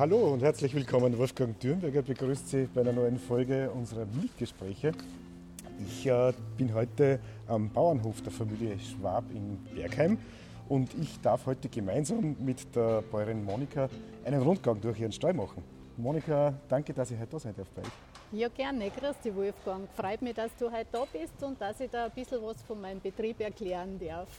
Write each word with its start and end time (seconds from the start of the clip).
Hallo 0.00 0.32
und 0.32 0.42
herzlich 0.42 0.74
willkommen. 0.74 1.18
Wolfgang 1.18 1.60
Dürnberger 1.60 2.00
begrüßt 2.00 2.48
Sie 2.48 2.66
bei 2.74 2.80
einer 2.80 2.94
neuen 2.94 3.18
Folge 3.18 3.70
unserer 3.70 4.06
Milchgespräche. 4.06 4.92
Ich 5.84 6.06
äh, 6.06 6.32
bin 6.56 6.72
heute 6.72 7.20
am 7.46 7.68
Bauernhof 7.68 8.22
der 8.22 8.32
Familie 8.32 8.78
Schwab 8.78 9.24
in 9.30 9.62
Bergheim 9.74 10.16
und 10.70 10.88
ich 10.94 11.20
darf 11.20 11.44
heute 11.44 11.68
gemeinsam 11.68 12.34
mit 12.38 12.74
der 12.74 13.02
Bäuerin 13.02 13.44
Monika 13.44 13.90
einen 14.24 14.40
Rundgang 14.40 14.80
durch 14.80 14.98
ihren 15.00 15.12
Stall 15.12 15.34
machen. 15.34 15.62
Monika, 15.98 16.54
danke, 16.66 16.94
dass 16.94 17.10
ich 17.10 17.18
heute 17.18 17.32
da 17.32 17.38
sein 17.38 17.54
darf 17.54 17.68
bei 17.68 17.82
euch. 17.82 17.88
Ja, 18.32 18.48
gerne. 18.48 18.88
Grüß 18.88 19.18
dich, 19.22 19.34
Wolfgang. 19.36 19.86
Freut 19.94 20.22
mich, 20.22 20.32
dass 20.32 20.56
du 20.56 20.72
heute 20.72 20.88
da 20.92 21.04
bist 21.12 21.42
und 21.42 21.60
dass 21.60 21.78
ich 21.78 21.90
da 21.90 22.06
ein 22.06 22.12
bisschen 22.12 22.40
was 22.42 22.62
von 22.62 22.80
meinem 22.80 23.02
Betrieb 23.02 23.38
erklären 23.38 23.98
darf. 23.98 24.30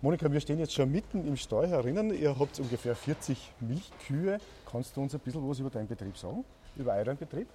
Monika, 0.00 0.30
wir 0.30 0.38
stehen 0.40 0.60
jetzt 0.60 0.74
schon 0.74 0.92
mitten 0.92 1.26
im 1.26 1.36
Stall 1.36 1.66
herinnen. 1.66 2.16
Ihr 2.16 2.38
habt 2.38 2.60
ungefähr 2.60 2.94
40 2.94 3.36
Milchkühe. 3.58 4.38
Kannst 4.70 4.96
du 4.96 5.02
uns 5.02 5.12
ein 5.12 5.18
bisschen 5.18 5.48
was 5.48 5.58
über 5.58 5.70
deinen 5.70 5.88
Betrieb 5.88 6.16
sagen? 6.16 6.44
Über 6.76 6.94
euren 6.94 7.16
Betrieb? 7.16 7.48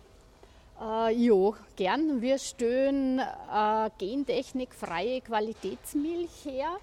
Äh, 0.81 1.15
ja, 1.15 1.51
gern. 1.77 2.21
Wir 2.21 2.37
stellen 2.37 3.20
äh, 3.20 3.89
gentechnikfreie 3.98 5.21
Qualitätsmilch 5.21 6.43
her. 6.43 6.75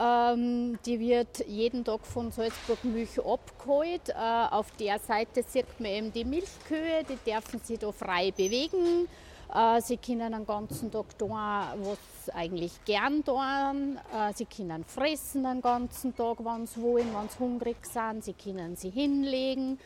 Ähm, 0.00 0.80
die 0.84 0.98
wird 0.98 1.46
jeden 1.46 1.84
Tag 1.84 2.04
von 2.04 2.32
Salzburg 2.32 2.82
Milch 2.82 3.20
abgeholt. 3.24 4.08
Äh, 4.08 4.14
auf 4.50 4.72
der 4.80 4.98
Seite 4.98 5.44
sieht 5.44 5.78
man 5.78 5.92
eben 5.92 6.12
die 6.12 6.24
Milchkühe, 6.24 7.04
die 7.08 7.30
dürfen 7.30 7.60
sich 7.60 7.78
da 7.78 7.92
frei 7.92 8.32
bewegen. 8.32 9.06
Äh, 9.54 9.80
sie 9.80 9.96
können 9.96 10.32
den 10.32 10.46
ganzen 10.46 10.90
Tag 10.90 11.18
tun, 11.18 11.30
was 11.30 11.98
sie 12.24 12.34
eigentlich 12.34 12.84
gern 12.84 13.24
tun. 13.24 13.98
Äh, 14.12 14.32
sie 14.34 14.44
können 14.44 14.84
fressen 14.84 15.44
den 15.44 15.62
ganzen 15.62 16.14
Tag, 16.14 16.38
wenn 16.44 16.66
sie 16.66 16.82
wollen, 16.82 17.14
wenn 17.14 17.28
sie 17.28 17.38
hungrig 17.38 17.84
sind. 17.86 18.24
Sie 18.24 18.34
können 18.34 18.76
sie 18.76 18.90
hinlegen. 18.90 19.78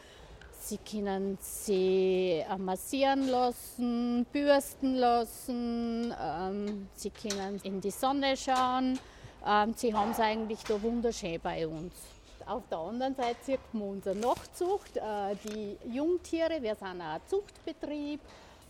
Sie 0.64 0.78
können 0.78 1.39
sie 1.41 2.45
äh, 2.48 2.56
massieren 2.56 3.28
lassen, 3.28 4.25
bürsten 4.33 4.95
lassen. 4.95 6.15
Ähm, 6.20 6.89
sie 6.94 7.11
können 7.11 7.61
in 7.65 7.81
die 7.81 7.91
Sonne 7.91 8.37
schauen. 8.37 8.98
Ähm, 9.44 9.75
sie 9.77 9.92
haben 9.92 10.12
es 10.12 10.20
eigentlich 10.20 10.62
da 10.62 10.81
wunderschön 10.81 11.41
bei 11.41 11.67
uns. 11.67 11.92
Auf 12.47 12.62
der 12.69 12.78
anderen 12.78 13.15
Seite 13.15 13.39
sieht 13.42 13.61
man 13.72 13.91
unsere 13.91 14.17
Nachzucht, 14.17 14.97
äh, 14.97 15.34
die 15.44 15.77
Jungtiere. 15.92 16.62
Wir 16.62 16.75
sind 16.75 17.00
auch 17.00 17.15
ein 17.15 17.20
Zuchtbetrieb. 17.27 18.20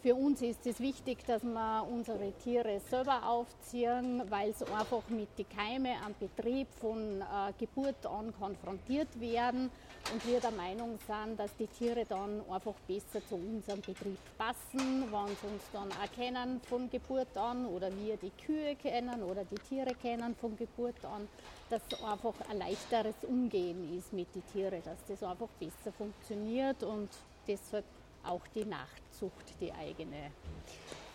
Für 0.02 0.16
uns 0.16 0.42
ist 0.42 0.66
es 0.66 0.80
wichtig, 0.80 1.24
dass 1.28 1.44
wir 1.44 1.86
unsere 1.88 2.32
Tiere 2.42 2.80
selber 2.90 3.24
aufziehen, 3.24 4.20
weil 4.28 4.52
sie 4.52 4.64
einfach 4.66 5.08
mit 5.08 5.28
den 5.38 5.48
Keime 5.48 5.90
am 6.04 6.12
Betrieb 6.18 6.66
von 6.80 7.20
äh, 7.20 7.52
Geburt 7.56 8.04
an 8.04 8.34
konfrontiert 8.36 9.20
werden 9.20 9.70
und 10.12 10.26
wir 10.26 10.40
der 10.40 10.50
Meinung 10.50 10.98
sind, 11.06 11.38
dass 11.38 11.54
die 11.56 11.68
Tiere 11.68 12.04
dann 12.04 12.42
einfach 12.50 12.74
besser 12.88 13.24
zu 13.28 13.36
unserem 13.36 13.80
Betrieb 13.80 14.18
passen, 14.36 15.06
wenn 15.12 15.36
sie 15.36 15.46
uns 15.46 15.62
dann 15.72 15.88
auch 15.92 16.12
kennen 16.16 16.60
von 16.68 16.90
Geburt 16.90 17.36
an 17.36 17.64
oder 17.66 17.88
wir 17.96 18.16
die 18.16 18.32
Kühe 18.44 18.74
kennen 18.74 19.22
oder 19.22 19.44
die 19.44 19.68
Tiere 19.68 19.94
kennen 19.94 20.34
von 20.34 20.56
Geburt 20.56 21.04
an, 21.04 21.28
dass 21.70 21.82
einfach 22.02 22.34
ein 22.50 22.58
leichteres 22.58 23.22
Umgehen 23.22 23.96
ist 23.96 24.12
mit 24.12 24.34
den 24.34 24.44
Tieren, 24.52 24.82
dass 24.84 24.98
das 25.06 25.22
einfach 25.22 25.50
besser 25.60 25.92
funktioniert 25.96 26.82
und 26.82 27.08
deshalb 27.46 27.84
auch 28.24 28.46
die 28.54 28.64
Nachtzucht, 28.64 29.60
die 29.60 29.72
eigene. 29.72 30.30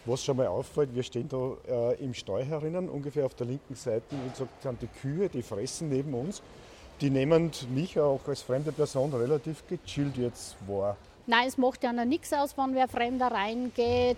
Was 0.06 0.24
schon 0.24 0.38
mal 0.38 0.48
auffällt, 0.48 0.96
wir 0.96 1.04
stehen 1.04 1.28
da 1.28 1.58
äh, 1.68 2.04
im 2.04 2.14
Stall 2.14 2.46
herinnen, 2.46 2.90
ungefähr 2.90 3.26
auf 3.26 3.36
der 3.36 3.48
linken 3.48 3.76
Seite, 3.76 4.06
wie 4.12 4.30
gesagt, 4.30 4.62
sind 4.62 4.82
die 4.82 4.88
Kühe, 4.88 5.28
die 5.28 5.42
fressen 5.42 5.90
neben 5.90 6.14
uns. 6.14 6.42
Die 7.02 7.10
nehmen 7.10 7.52
mich 7.74 8.00
auch 8.00 8.22
als 8.28 8.42
fremde 8.42 8.72
Person 8.72 9.14
relativ 9.14 9.64
gechillt 9.68 10.18
jetzt 10.18 10.56
wahr. 10.68 10.98
Nein, 11.30 11.50
es 11.50 11.58
macht 11.58 11.84
ja 11.84 11.92
noch 11.92 12.06
nichts 12.06 12.32
aus, 12.32 12.58
wenn 12.58 12.74
wer 12.74 12.88
Fremder 12.88 13.28
reingeht. 13.28 14.16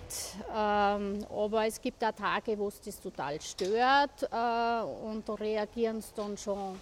Ähm, 0.55 1.25
aber 1.35 1.65
es 1.65 1.81
gibt 1.81 2.03
auch 2.03 2.11
Tage, 2.11 2.55
wo 2.57 2.67
es 2.67 2.79
das 2.81 3.01
total 3.01 3.41
stört 3.41 4.23
äh, 4.31 5.07
und 5.07 5.27
da 5.27 5.33
reagieren 5.33 6.01
sie 6.01 6.11
dann 6.15 6.37
schon, 6.37 6.77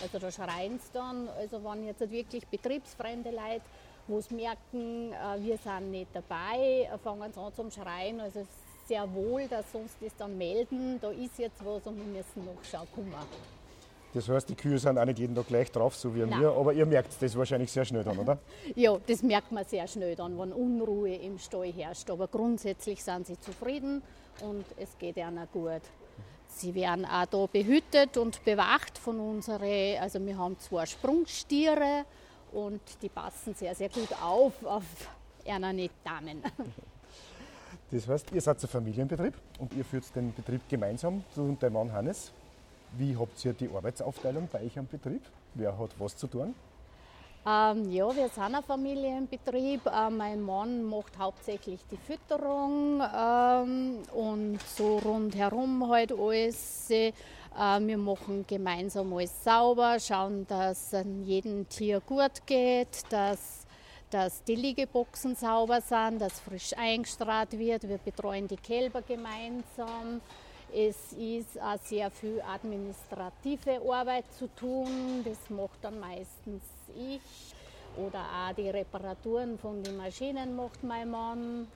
also 0.00 0.18
da 0.20 0.30
schreien 0.30 0.78
sie 0.78 0.92
dann. 0.92 1.28
Also 1.36 1.64
wenn 1.64 1.84
jetzt 1.84 2.08
wirklich 2.08 2.46
betriebsfremde 2.46 3.30
Leute 3.30 3.62
wo 4.08 4.20
sie 4.20 4.34
merken, 4.34 5.12
äh, 5.12 5.42
wir 5.42 5.58
sind 5.58 5.90
nicht 5.90 6.10
dabei, 6.12 6.88
äh, 6.92 6.98
fangen 6.98 7.32
sie 7.32 7.40
an 7.40 7.52
zum 7.54 7.70
Schreien. 7.70 8.20
Also 8.20 8.46
sehr 8.86 9.12
wohl, 9.12 9.48
dass 9.48 9.70
sie 9.72 9.78
uns 9.78 9.92
das 10.00 10.16
dann 10.16 10.36
melden, 10.38 10.98
da 11.00 11.10
ist 11.10 11.38
jetzt 11.38 11.64
was 11.64 11.86
und 11.86 11.96
wir 11.96 12.04
müssen 12.04 12.44
noch 12.44 12.62
schauen 12.64 12.86
kommen. 12.94 13.14
Das 14.14 14.28
heißt, 14.28 14.48
die 14.48 14.54
Kühe 14.54 14.78
sind 14.78 14.98
auch 14.98 15.04
nicht 15.04 15.18
jeden 15.18 15.34
Tag 15.34 15.48
gleich 15.48 15.70
drauf, 15.70 15.94
so 15.94 16.14
wie 16.14 16.20
Nein. 16.20 16.40
wir, 16.40 16.50
aber 16.52 16.72
ihr 16.72 16.86
merkt 16.86 17.20
das 17.20 17.36
wahrscheinlich 17.36 17.70
sehr 17.70 17.84
schnell 17.84 18.02
dann, 18.02 18.16
oder? 18.18 18.38
ja, 18.74 18.96
das 19.06 19.22
merkt 19.22 19.52
man 19.52 19.64
sehr 19.64 19.86
schnell 19.86 20.16
dann, 20.16 20.38
wenn 20.38 20.52
Unruhe 20.52 21.14
im 21.16 21.38
Stall 21.38 21.70
herrscht. 21.72 22.08
Aber 22.08 22.26
grundsätzlich 22.26 23.04
sind 23.04 23.26
sie 23.26 23.38
zufrieden 23.38 24.02
und 24.40 24.64
es 24.78 24.96
geht 24.98 25.16
ihnen 25.16 25.46
gut. 25.52 25.82
Sie 26.48 26.74
werden 26.74 27.04
auch 27.04 27.26
da 27.26 27.46
behütet 27.46 28.16
und 28.16 28.42
bewacht 28.44 28.96
von 28.96 29.20
unseren, 29.20 29.98
also 30.00 30.24
wir 30.24 30.38
haben 30.38 30.58
zwei 30.60 30.86
Sprungstiere, 30.86 32.06
und 32.52 32.80
die 33.02 33.08
passen 33.08 33.54
sehr, 33.54 33.74
sehr 33.74 33.88
gut 33.88 34.08
auf 34.22 34.64
auf 34.64 34.84
ernenne 35.44 35.90
Damen. 36.04 36.42
Das 37.90 38.08
heißt, 38.08 38.32
ihr 38.32 38.40
seid 38.40 38.60
ein 38.60 38.68
Familienbetrieb 38.68 39.34
und 39.60 39.72
ihr 39.74 39.84
führt 39.84 40.04
den 40.16 40.34
Betrieb 40.34 40.60
gemeinsam, 40.68 41.22
du 41.36 41.42
und 41.42 41.62
dein 41.62 41.72
Mann 41.72 41.92
Hannes. 41.92 42.32
Wie 42.98 43.16
habt 43.16 43.44
ihr 43.44 43.52
die 43.52 43.68
Arbeitsaufteilung 43.68 44.48
bei 44.50 44.64
euch 44.64 44.76
am 44.76 44.86
Betrieb? 44.86 45.22
Wer 45.54 45.78
hat 45.78 45.90
was 45.98 46.16
zu 46.16 46.26
tun? 46.26 46.54
Ähm, 47.48 47.92
ja, 47.92 48.16
wir 48.16 48.28
sind 48.28 48.56
ein 48.56 48.62
Familienbetrieb. 48.64 49.86
Äh, 49.86 50.10
mein 50.10 50.42
Mann 50.42 50.82
macht 50.82 51.16
hauptsächlich 51.16 51.80
die 51.88 51.96
Fütterung 51.96 53.00
ähm, 53.00 53.98
und 54.12 54.60
so 54.62 54.98
rundherum 54.98 55.88
halt 55.88 56.12
alles. 56.12 56.90
Äh, 56.90 57.12
wir 57.56 57.96
machen 57.96 58.44
gemeinsam 58.46 59.12
alles 59.14 59.42
sauber, 59.42 59.98
schauen, 59.98 60.46
dass 60.46 60.92
es 60.92 61.06
jedem 61.24 61.66
Tier 61.68 62.00
gut 62.00 62.46
geht, 62.46 63.02
dass, 63.08 63.66
dass 64.10 64.44
die 64.44 64.56
Liegeboxen 64.56 65.34
sauber 65.34 65.80
sind, 65.80 66.20
dass 66.20 66.40
frisch 66.40 66.72
eingestrahlt 66.76 67.58
wird. 67.58 67.88
Wir 67.88 67.98
betreuen 67.98 68.46
die 68.46 68.56
Kälber 68.56 69.00
gemeinsam. 69.00 70.20
Es 70.74 71.12
ist 71.12 71.58
auch 71.58 71.78
sehr 71.82 72.10
viel 72.10 72.42
administrative 72.42 73.80
Arbeit 73.90 74.24
zu 74.38 74.48
tun. 74.54 75.24
Das 75.24 75.48
macht 75.48 75.78
dann 75.82 75.98
meistens 75.98 76.62
ich. 76.94 77.54
Oder 77.96 78.20
auch 78.20 78.54
die 78.54 78.68
Reparaturen 78.68 79.58
von 79.58 79.82
den 79.82 79.96
Maschinen 79.96 80.54
macht 80.54 80.84
mein 80.84 81.10
Mann. 81.10 81.68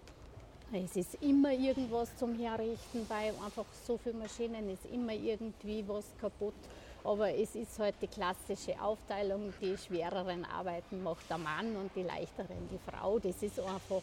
Es 0.72 0.94
ist 0.94 1.16
immer 1.20 1.52
irgendwas 1.52 2.16
zum 2.16 2.38
Herrichten 2.38 3.04
bei 3.08 3.32
einfach 3.44 3.64
so 3.84 3.98
vielen 3.98 4.20
Maschinen, 4.20 4.70
ist 4.70 4.84
immer 4.92 5.12
irgendwie 5.12 5.84
was 5.88 6.04
kaputt. 6.20 6.54
Aber 7.02 7.34
es 7.34 7.56
ist 7.56 7.76
halt 7.78 7.96
die 8.00 8.06
klassische 8.06 8.80
Aufteilung, 8.80 9.52
die 9.60 9.76
schwereren 9.76 10.44
Arbeiten 10.44 11.02
macht 11.02 11.28
der 11.28 11.38
Mann 11.38 11.74
und 11.74 11.90
die 11.96 12.02
leichteren 12.02 12.68
die 12.70 12.78
Frau. 12.88 13.18
Das 13.18 13.42
ist 13.42 13.58
einfach 13.58 14.02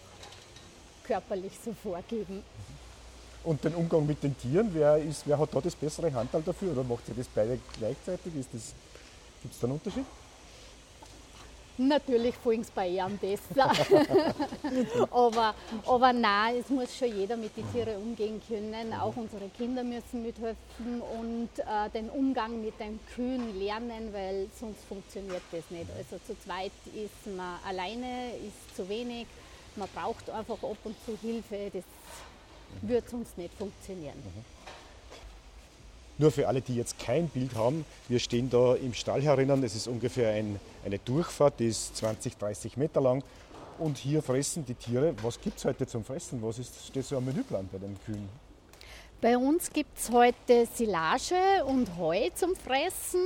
körperlich 1.06 1.54
so 1.64 1.72
vorgeben. 1.72 2.44
Und 3.46 3.64
den 3.64 3.76
Umgang 3.76 4.06
mit 4.06 4.22
den 4.22 4.38
Tieren, 4.38 4.70
wer, 4.74 4.98
ist, 4.98 5.26
wer 5.26 5.40
hat 5.40 5.54
da 5.54 5.62
das 5.62 5.76
bessere 5.76 6.14
Handteil 6.14 6.42
dafür 6.42 6.74
oder 6.74 6.84
macht 6.84 7.08
ihr 7.08 7.16
das 7.16 7.28
beide 7.34 7.60
gleichzeitig? 7.80 8.34
Gibt 8.34 8.54
es 8.54 9.60
da 9.60 9.68
einen 9.68 9.74
Unterschied? 9.74 10.06
Natürlich 11.78 12.36
folgen 12.36 12.64
es 12.64 12.72
bei 12.72 12.88
ihm 12.88 13.18
besser. 13.18 13.72
aber, 15.12 15.54
aber 15.86 16.14
nein, 16.14 16.56
es 16.60 16.70
muss 16.70 16.96
schon 16.96 17.16
jeder 17.16 17.38
mit 17.38 17.56
den 17.56 17.72
Tieren 17.72 18.02
umgehen 18.02 18.42
können. 18.48 18.94
Auch 18.94 19.16
unsere 19.16 19.48
Kinder 19.50 19.84
müssen 19.84 20.24
mithelfen 20.24 21.02
und 21.20 21.50
äh, 21.60 21.90
den 21.94 22.10
Umgang 22.10 22.60
mit 22.62 22.80
den 22.80 23.00
Kühen 23.14 23.60
lernen, 23.60 24.12
weil 24.12 24.48
sonst 24.60 24.84
funktioniert 24.86 25.44
das 25.52 25.70
nicht. 25.70 25.86
Also 25.96 26.18
zu 26.26 26.40
zweit 26.40 26.72
ist 26.96 27.36
man 27.36 27.60
alleine, 27.68 28.32
ist 28.38 28.76
zu 28.76 28.90
wenig. 28.90 29.28
Man 29.76 29.88
braucht 29.94 30.30
einfach 30.32 30.62
ab 30.64 30.78
und 30.84 30.96
zu 31.06 31.16
Hilfe. 31.22 31.70
Das 31.72 31.84
wird 32.82 33.08
sonst 33.08 33.38
nicht 33.38 33.54
funktionieren. 33.54 34.18
Mhm. 34.18 34.57
Nur 36.20 36.32
für 36.32 36.48
alle, 36.48 36.62
die 36.62 36.76
jetzt 36.76 36.98
kein 36.98 37.28
Bild 37.28 37.54
haben, 37.54 37.86
wir 38.08 38.20
stehen 38.20 38.50
da 38.50 38.74
im 38.74 38.94
Stall 38.94 39.22
herinnen. 39.22 39.64
Es 39.64 39.76
ist 39.76 39.88
ungefähr 39.88 40.32
ein, 40.32 40.60
eine 40.84 40.98
Durchfahrt, 40.98 41.60
die 41.60 41.68
ist 41.68 41.96
20, 41.98 42.38
30 42.38 42.76
Meter 42.78 43.02
lang. 43.02 43.24
Und 43.78 44.00
hier 44.00 44.24
fressen 44.24 44.66
die 44.66 44.74
Tiere. 44.74 45.14
Was 45.22 45.40
gibt 45.40 45.60
es 45.60 45.66
heute 45.66 45.86
zum 45.86 46.04
Fressen? 46.04 46.42
Was 46.42 46.58
ist, 46.58 46.88
steht 46.88 47.06
so 47.06 47.18
am 47.18 47.26
Menüplan 47.26 47.70
bei 47.72 47.78
den 47.78 47.96
Kühen? 48.04 48.28
Bei 49.22 49.38
uns 49.38 49.72
gibt 49.72 49.96
es 49.98 50.10
heute 50.10 50.68
Silage 50.74 51.66
und 51.66 51.98
Heu 51.98 52.30
zum 52.34 52.56
Fressen. 52.56 53.22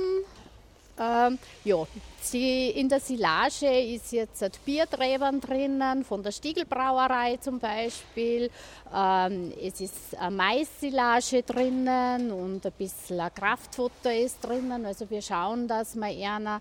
Ähm, 0.98 1.38
ja, 1.64 1.86
sie, 2.20 2.70
in 2.70 2.88
der 2.88 3.00
Silage 3.00 3.94
ist 3.94 4.12
jetzt 4.12 4.64
Bierträbern 4.64 5.40
drinnen, 5.40 6.04
von 6.04 6.22
der 6.22 6.32
Stiegelbrauerei 6.32 7.38
zum 7.38 7.58
Beispiel. 7.58 8.50
Ähm, 8.94 9.52
es 9.60 9.80
ist 9.80 10.16
eine 10.18 10.36
Mais-Silage 10.36 11.42
drinnen 11.42 12.30
und 12.30 12.66
ein 12.66 12.72
bisschen 12.72 13.22
Kraftfutter 13.34 14.14
ist 14.14 14.44
drinnen. 14.44 14.84
Also 14.84 15.08
wir 15.08 15.22
schauen, 15.22 15.66
dass 15.66 15.96
wir 15.96 16.08
eher 16.08 16.60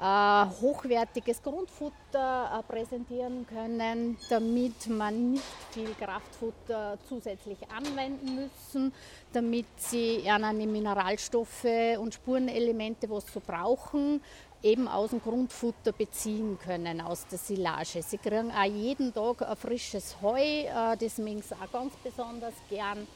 hochwertiges 0.00 1.42
Grundfutter 1.42 2.58
äh, 2.58 2.62
präsentieren 2.72 3.46
können, 3.46 4.18
damit 4.28 4.88
man 4.88 5.32
nicht 5.32 5.44
viel 5.70 5.94
Kraftfutter 5.94 6.98
zusätzlich 7.08 7.58
anwenden 7.70 8.34
müssen, 8.34 8.92
damit 9.32 9.66
sie 9.76 10.28
eine 10.28 10.66
Mineralstoffe 10.66 11.96
und 11.98 12.14
Spurenelemente, 12.14 13.08
was 13.08 13.32
sie 13.32 13.40
brauchen, 13.40 14.20
eben 14.62 14.88
aus 14.88 15.10
dem 15.10 15.22
Grundfutter 15.22 15.92
beziehen 15.92 16.58
können, 16.58 17.00
aus 17.00 17.26
der 17.28 17.38
Silage. 17.38 18.02
Sie 18.02 18.18
kriegen 18.18 18.50
auch 18.50 18.64
jeden 18.64 19.12
Tag 19.14 19.42
ein 19.42 19.56
frisches 19.56 20.16
Heu, 20.20 20.40
äh, 20.40 20.96
das 20.96 21.18
mögen 21.18 21.42
sie 21.42 21.54
auch 21.54 21.70
ganz 21.70 21.94
besonders 22.02 22.54
gern. 22.68 23.06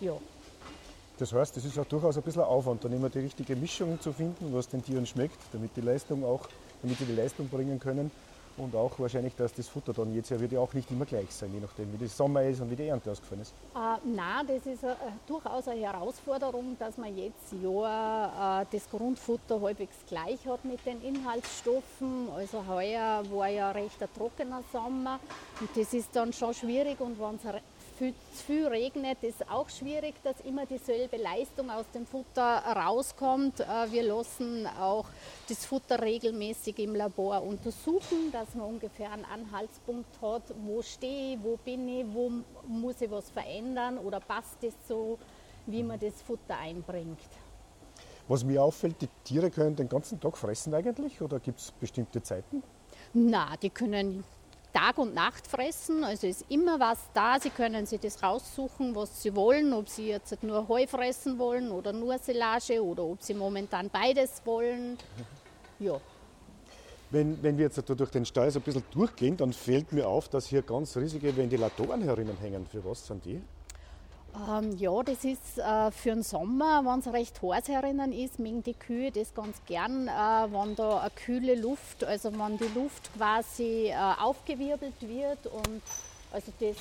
Ja. 0.00 0.18
Das 1.18 1.32
heißt, 1.32 1.56
es 1.56 1.64
ist 1.64 1.78
auch 1.78 1.86
durchaus 1.86 2.16
ein 2.18 2.22
bisschen 2.22 2.42
Aufwand, 2.42 2.84
dann 2.84 2.92
immer 2.92 3.08
die 3.08 3.20
richtige 3.20 3.56
Mischung 3.56 3.98
zu 4.00 4.12
finden, 4.12 4.52
was 4.52 4.68
den 4.68 4.82
Tieren 4.82 5.06
schmeckt, 5.06 5.38
damit 5.52 5.74
die 5.74 5.80
Leistung 5.80 6.24
auch, 6.24 6.46
damit 6.82 6.98
sie 6.98 7.06
die 7.06 7.14
Leistung 7.14 7.48
bringen 7.48 7.80
können. 7.80 8.10
Und 8.58 8.74
auch 8.74 8.98
wahrscheinlich, 8.98 9.34
dass 9.34 9.52
das 9.52 9.68
Futter 9.68 9.92
dann 9.92 10.14
jetzt 10.14 10.30
ja 10.30 10.40
wird 10.40 10.52
ja 10.52 10.60
auch 10.60 10.72
nicht 10.72 10.90
immer 10.90 11.04
gleich 11.04 11.30
sein, 11.30 11.52
je 11.52 11.60
nachdem, 11.60 11.92
wie 11.92 12.02
das 12.02 12.16
Sommer 12.16 12.42
ist 12.42 12.60
und 12.60 12.70
wie 12.70 12.76
die 12.76 12.86
Ernte 12.86 13.10
ausgefallen 13.10 13.42
ist. 13.42 13.52
Äh, 13.74 13.78
nein, 14.08 14.46
das 14.46 14.64
ist 14.64 14.82
äh, 14.82 14.94
durchaus 15.26 15.68
eine 15.68 15.82
Herausforderung, 15.82 16.74
dass 16.78 16.96
man 16.96 17.14
jetzt 17.16 17.52
ja 17.62 18.62
äh, 18.62 18.66
das 18.70 18.88
Grundfutter 18.88 19.60
halbwegs 19.60 19.96
gleich 20.08 20.46
hat 20.46 20.64
mit 20.64 20.84
den 20.86 21.02
Inhaltsstoffen. 21.02 22.30
Also 22.34 22.64
heuer 22.66 23.22
war 23.30 23.48
ja 23.48 23.72
recht 23.72 24.02
ein 24.02 24.08
trockener 24.16 24.62
Sommer 24.72 25.20
und 25.60 25.68
das 25.76 25.92
ist 25.92 26.16
dann 26.16 26.32
schon 26.32 26.54
schwierig 26.54 26.98
und 27.00 27.20
wenn 27.20 27.34
es 27.34 27.44
viel, 27.96 28.14
zu 28.34 28.44
viel 28.44 28.66
regnet, 28.66 29.22
ist 29.22 29.48
auch 29.50 29.68
schwierig, 29.68 30.14
dass 30.22 30.40
immer 30.40 30.66
dieselbe 30.66 31.16
Leistung 31.16 31.70
aus 31.70 31.86
dem 31.94 32.06
Futter 32.06 32.42
rauskommt. 32.42 33.60
Äh, 33.60 33.90
wir 33.90 34.02
lassen 34.02 34.66
auch 34.78 35.06
das 35.48 35.64
Futter 35.64 36.00
regelmäßig 36.00 36.78
im 36.78 36.94
Labor 36.94 37.42
untersuchen, 37.42 38.30
dass 38.32 38.54
man 38.54 38.66
ungefähr 38.66 39.10
einen 39.12 39.24
Anhaltspunkt 39.24 40.20
hat, 40.20 40.42
wo 40.64 40.82
stehe 40.82 41.34
ich, 41.34 41.42
wo 41.42 41.56
bin 41.56 41.88
ich, 41.88 42.04
wo 42.12 42.30
muss 42.66 43.00
ich 43.00 43.10
was 43.10 43.30
verändern 43.30 43.98
oder 43.98 44.20
passt 44.20 44.62
es 44.62 44.74
so, 44.86 45.18
wie 45.66 45.82
man 45.82 45.98
das 45.98 46.22
Futter 46.22 46.58
einbringt. 46.58 47.18
Was 48.28 48.44
mir 48.44 48.62
auffällt, 48.62 49.00
die 49.00 49.08
Tiere 49.24 49.50
können 49.50 49.76
den 49.76 49.88
ganzen 49.88 50.20
Tag 50.20 50.36
fressen 50.36 50.74
eigentlich 50.74 51.20
oder 51.22 51.38
gibt 51.38 51.60
es 51.60 51.70
bestimmte 51.72 52.22
Zeiten? 52.22 52.62
Na, 53.12 53.56
die 53.62 53.70
können 53.70 54.24
Tag 54.76 54.98
und 54.98 55.14
Nacht 55.14 55.46
fressen. 55.46 56.04
Also 56.04 56.26
ist 56.26 56.44
immer 56.50 56.78
was 56.78 56.98
da. 57.14 57.40
Sie 57.40 57.48
können 57.48 57.86
sich 57.86 57.98
das 57.98 58.22
raussuchen, 58.22 58.94
was 58.94 59.22
Sie 59.22 59.34
wollen. 59.34 59.72
Ob 59.72 59.88
Sie 59.88 60.08
jetzt 60.08 60.42
nur 60.42 60.68
Heu 60.68 60.86
fressen 60.86 61.38
wollen 61.38 61.70
oder 61.70 61.94
nur 61.94 62.18
Silage 62.18 62.84
oder 62.84 63.04
ob 63.04 63.22
Sie 63.22 63.32
momentan 63.32 63.88
beides 63.88 64.42
wollen. 64.44 64.98
Ja. 65.78 65.98
Wenn, 67.10 67.42
wenn 67.42 67.56
wir 67.56 67.66
jetzt 67.66 67.82
durch 67.88 68.10
den 68.10 68.26
Stall 68.26 68.50
so 68.50 68.58
ein 68.58 68.62
bisschen 68.62 68.84
durchgehen, 68.90 69.36
dann 69.36 69.54
fällt 69.54 69.92
mir 69.92 70.06
auf, 70.06 70.28
dass 70.28 70.46
hier 70.46 70.60
ganz 70.60 70.94
riesige 70.96 71.34
Ventilatoren 71.34 72.02
herinnen 72.02 72.36
Für 72.70 72.84
was 72.84 73.06
sind 73.06 73.24
die? 73.24 73.40
Ähm, 74.34 74.76
ja, 74.76 75.02
das 75.02 75.24
ist 75.24 75.58
äh, 75.58 75.90
für 75.90 76.10
den 76.10 76.22
Sommer, 76.22 76.84
wenn 76.84 77.00
es 77.00 77.12
recht 77.12 77.40
heiß 77.42 77.68
herinnen 77.68 78.12
ist, 78.12 78.38
mögen 78.38 78.62
die 78.62 78.74
Kühe 78.74 79.10
das 79.10 79.34
ganz 79.34 79.64
gern, 79.64 80.08
äh, 80.08 80.10
wenn 80.10 80.76
da 80.76 81.00
eine 81.00 81.10
kühle 81.10 81.54
Luft, 81.54 82.04
also 82.04 82.32
wenn 82.32 82.58
die 82.58 82.78
Luft 82.78 83.12
quasi 83.16 83.88
äh, 83.88 83.94
aufgewirbelt 83.94 85.00
wird 85.00 85.46
und 85.46 85.82
also 86.32 86.52
das 86.60 86.76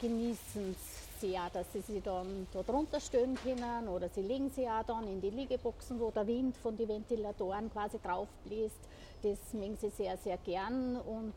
genießen 0.00 0.74
sie 0.74 0.98
sehr, 1.20 1.50
dass 1.52 1.66
sie 1.72 1.80
sich 1.80 2.02
dann 2.02 2.46
da 2.52 2.62
drunter 2.62 3.00
stellen 3.00 3.36
können 3.42 3.88
oder 3.88 4.08
sie 4.08 4.22
legen 4.22 4.50
sie 4.54 4.68
auch 4.68 4.84
dann 4.86 5.06
in 5.06 5.20
die 5.20 5.30
Liegeboxen, 5.30 5.98
wo 6.00 6.10
der 6.10 6.26
Wind 6.26 6.56
von 6.56 6.76
den 6.76 6.88
Ventilatoren 6.88 7.70
quasi 7.72 7.98
drauf 8.02 8.28
bläst. 8.44 8.78
Das 9.22 9.38
mögen 9.52 9.76
sie 9.80 9.90
sehr, 9.90 10.16
sehr 10.16 10.36
gern 10.38 10.96
und 10.96 11.34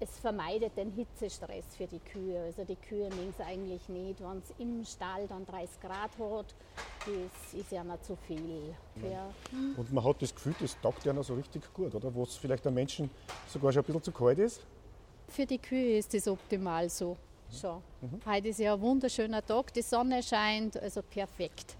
es 0.00 0.18
vermeidet 0.18 0.76
den 0.76 0.90
Hitzestress 0.92 1.76
für 1.76 1.86
die 1.86 1.98
Kühe. 1.98 2.40
Also 2.40 2.64
die 2.64 2.76
Kühe 2.76 3.08
mögen 3.10 3.34
es 3.38 3.44
eigentlich 3.44 3.86
nicht, 3.88 4.20
wenn 4.20 4.38
es 4.38 4.52
im 4.58 4.84
Stall 4.84 5.26
dann 5.28 5.44
30 5.44 5.80
Grad 5.80 6.10
hat. 6.18 6.54
Das 7.00 7.54
ist 7.54 7.70
ja 7.70 7.84
noch 7.84 8.00
zu 8.00 8.16
viel. 8.16 8.74
Ja. 9.02 9.30
Und 9.76 9.92
man 9.92 10.02
hat 10.02 10.22
das 10.22 10.34
Gefühl, 10.34 10.54
das 10.58 10.80
taugt 10.80 11.04
ja 11.04 11.12
noch 11.12 11.24
so 11.24 11.34
richtig 11.34 11.72
gut, 11.74 11.94
oder? 11.94 12.14
Wo 12.14 12.22
es 12.22 12.36
vielleicht 12.36 12.64
den 12.64 12.74
Menschen 12.74 13.10
sogar 13.46 13.72
schon 13.72 13.82
ein 13.82 13.86
bisschen 13.86 14.02
zu 14.02 14.12
kalt 14.12 14.38
ist. 14.38 14.62
Für 15.28 15.44
die 15.44 15.58
Kühe 15.58 15.98
ist 15.98 16.14
das 16.14 16.26
optimal 16.26 16.88
so. 16.88 17.16
Schon. 17.52 17.82
Mhm. 18.00 18.20
Heute 18.24 18.48
ist 18.48 18.60
ja 18.60 18.74
ein 18.74 18.80
wunderschöner 18.80 19.44
Tag, 19.44 19.72
die 19.74 19.82
Sonne 19.82 20.22
scheint, 20.22 20.76
also 20.80 21.02
perfekt. 21.02 21.76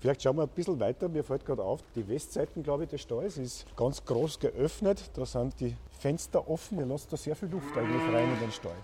Vielleicht 0.00 0.22
schauen 0.22 0.36
wir 0.36 0.44
ein 0.44 0.48
bisschen 0.48 0.78
weiter. 0.78 1.08
Mir 1.08 1.24
fällt 1.24 1.44
gerade 1.44 1.62
auf, 1.62 1.80
die 1.96 2.06
Westseiten, 2.08 2.62
glaube 2.62 2.84
ich, 2.84 2.90
des 2.90 3.02
Stalls 3.02 3.36
ist 3.36 3.66
ganz 3.76 4.04
groß 4.04 4.38
geöffnet. 4.38 5.10
Da 5.14 5.26
sind 5.26 5.58
die 5.58 5.76
Fenster 5.98 6.48
offen. 6.48 6.78
Ihr 6.78 6.86
lasst 6.86 7.12
da 7.12 7.16
sehr 7.16 7.34
viel 7.34 7.48
Luft 7.48 7.76
eigentlich 7.76 8.02
rein 8.12 8.32
in 8.32 8.38
den 8.38 8.52
Stall. 8.52 8.76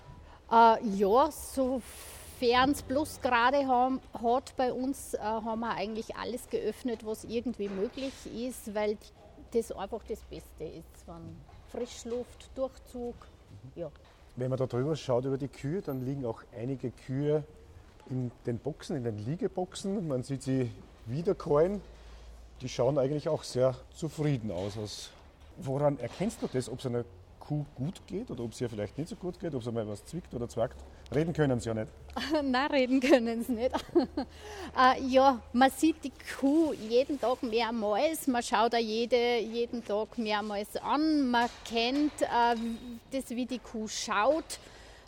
Äh, 0.50 0.84
ja, 0.96 1.30
sofern 1.30 2.70
es 2.70 2.82
Plusgrade 2.82 3.66
haben, 3.66 4.00
hat 4.12 4.56
bei 4.56 4.72
uns, 4.72 5.14
äh, 5.14 5.18
haben 5.18 5.60
wir 5.60 5.70
eigentlich 5.70 6.16
alles 6.16 6.48
geöffnet, 6.50 7.06
was 7.06 7.24
irgendwie 7.24 7.68
möglich 7.68 8.12
ist, 8.34 8.74
weil 8.74 8.98
das 9.52 9.70
einfach 9.70 10.02
das 10.08 10.20
Beste 10.24 10.64
ist. 10.64 11.06
Wenn 11.06 11.36
Frischluft, 11.68 12.50
Durchzug, 12.56 13.14
ja. 13.76 13.90
Wenn 14.36 14.50
man 14.50 14.58
da 14.58 14.66
drüber 14.66 14.96
schaut 14.96 15.24
über 15.24 15.38
die 15.38 15.46
Kühe, 15.46 15.80
dann 15.80 16.04
liegen 16.04 16.26
auch 16.26 16.42
einige 16.56 16.90
Kühe 16.90 17.44
in 18.10 18.32
den 18.46 18.58
Boxen, 18.58 18.96
in 18.96 19.04
den 19.04 19.18
Liegeboxen. 19.18 20.08
Man 20.08 20.24
sieht 20.24 20.42
sie 20.42 20.72
wiederkäuen. 21.06 21.80
Die 22.60 22.68
schauen 22.68 22.98
eigentlich 22.98 23.28
auch 23.28 23.42
sehr 23.42 23.74
zufrieden 23.94 24.50
aus. 24.50 25.10
Woran 25.58 25.98
erkennst 25.98 26.42
du 26.42 26.48
das, 26.52 26.68
ob 26.68 26.78
es 26.78 26.86
einer 26.86 27.04
Kuh 27.40 27.64
gut 27.74 28.00
geht 28.06 28.30
oder 28.30 28.42
ob 28.42 28.52
es 28.52 28.60
ihr 28.60 28.70
vielleicht 28.70 28.96
nicht 28.96 29.08
so 29.08 29.16
gut 29.16 29.38
geht, 29.38 29.54
ob 29.54 29.62
sie 29.62 29.70
mal 29.70 29.86
was 29.86 30.04
zwickt 30.04 30.32
oder 30.32 30.48
zwackt? 30.48 30.76
Reden 31.14 31.34
können 31.34 31.60
sie 31.60 31.68
ja 31.68 31.74
nicht. 31.74 31.88
Nein, 32.42 32.70
reden 32.70 33.00
können 33.00 33.44
sie 33.44 33.52
nicht. 33.52 33.74
äh, 34.78 35.02
ja, 35.06 35.40
man 35.52 35.70
sieht 35.70 36.02
die 36.02 36.12
Kuh 36.40 36.72
jeden 36.72 37.20
Tag 37.20 37.42
mehrmals, 37.42 38.26
man 38.26 38.42
schaut 38.42 38.74
auch 38.74 38.78
jede, 38.78 39.38
jeden 39.38 39.84
Tag 39.84 40.16
mehrmals 40.16 40.76
an, 40.76 41.30
man 41.30 41.50
kennt 41.64 42.22
äh, 42.22 42.56
das, 43.12 43.30
wie 43.30 43.46
die 43.46 43.58
Kuh 43.58 43.88
schaut. 43.88 44.58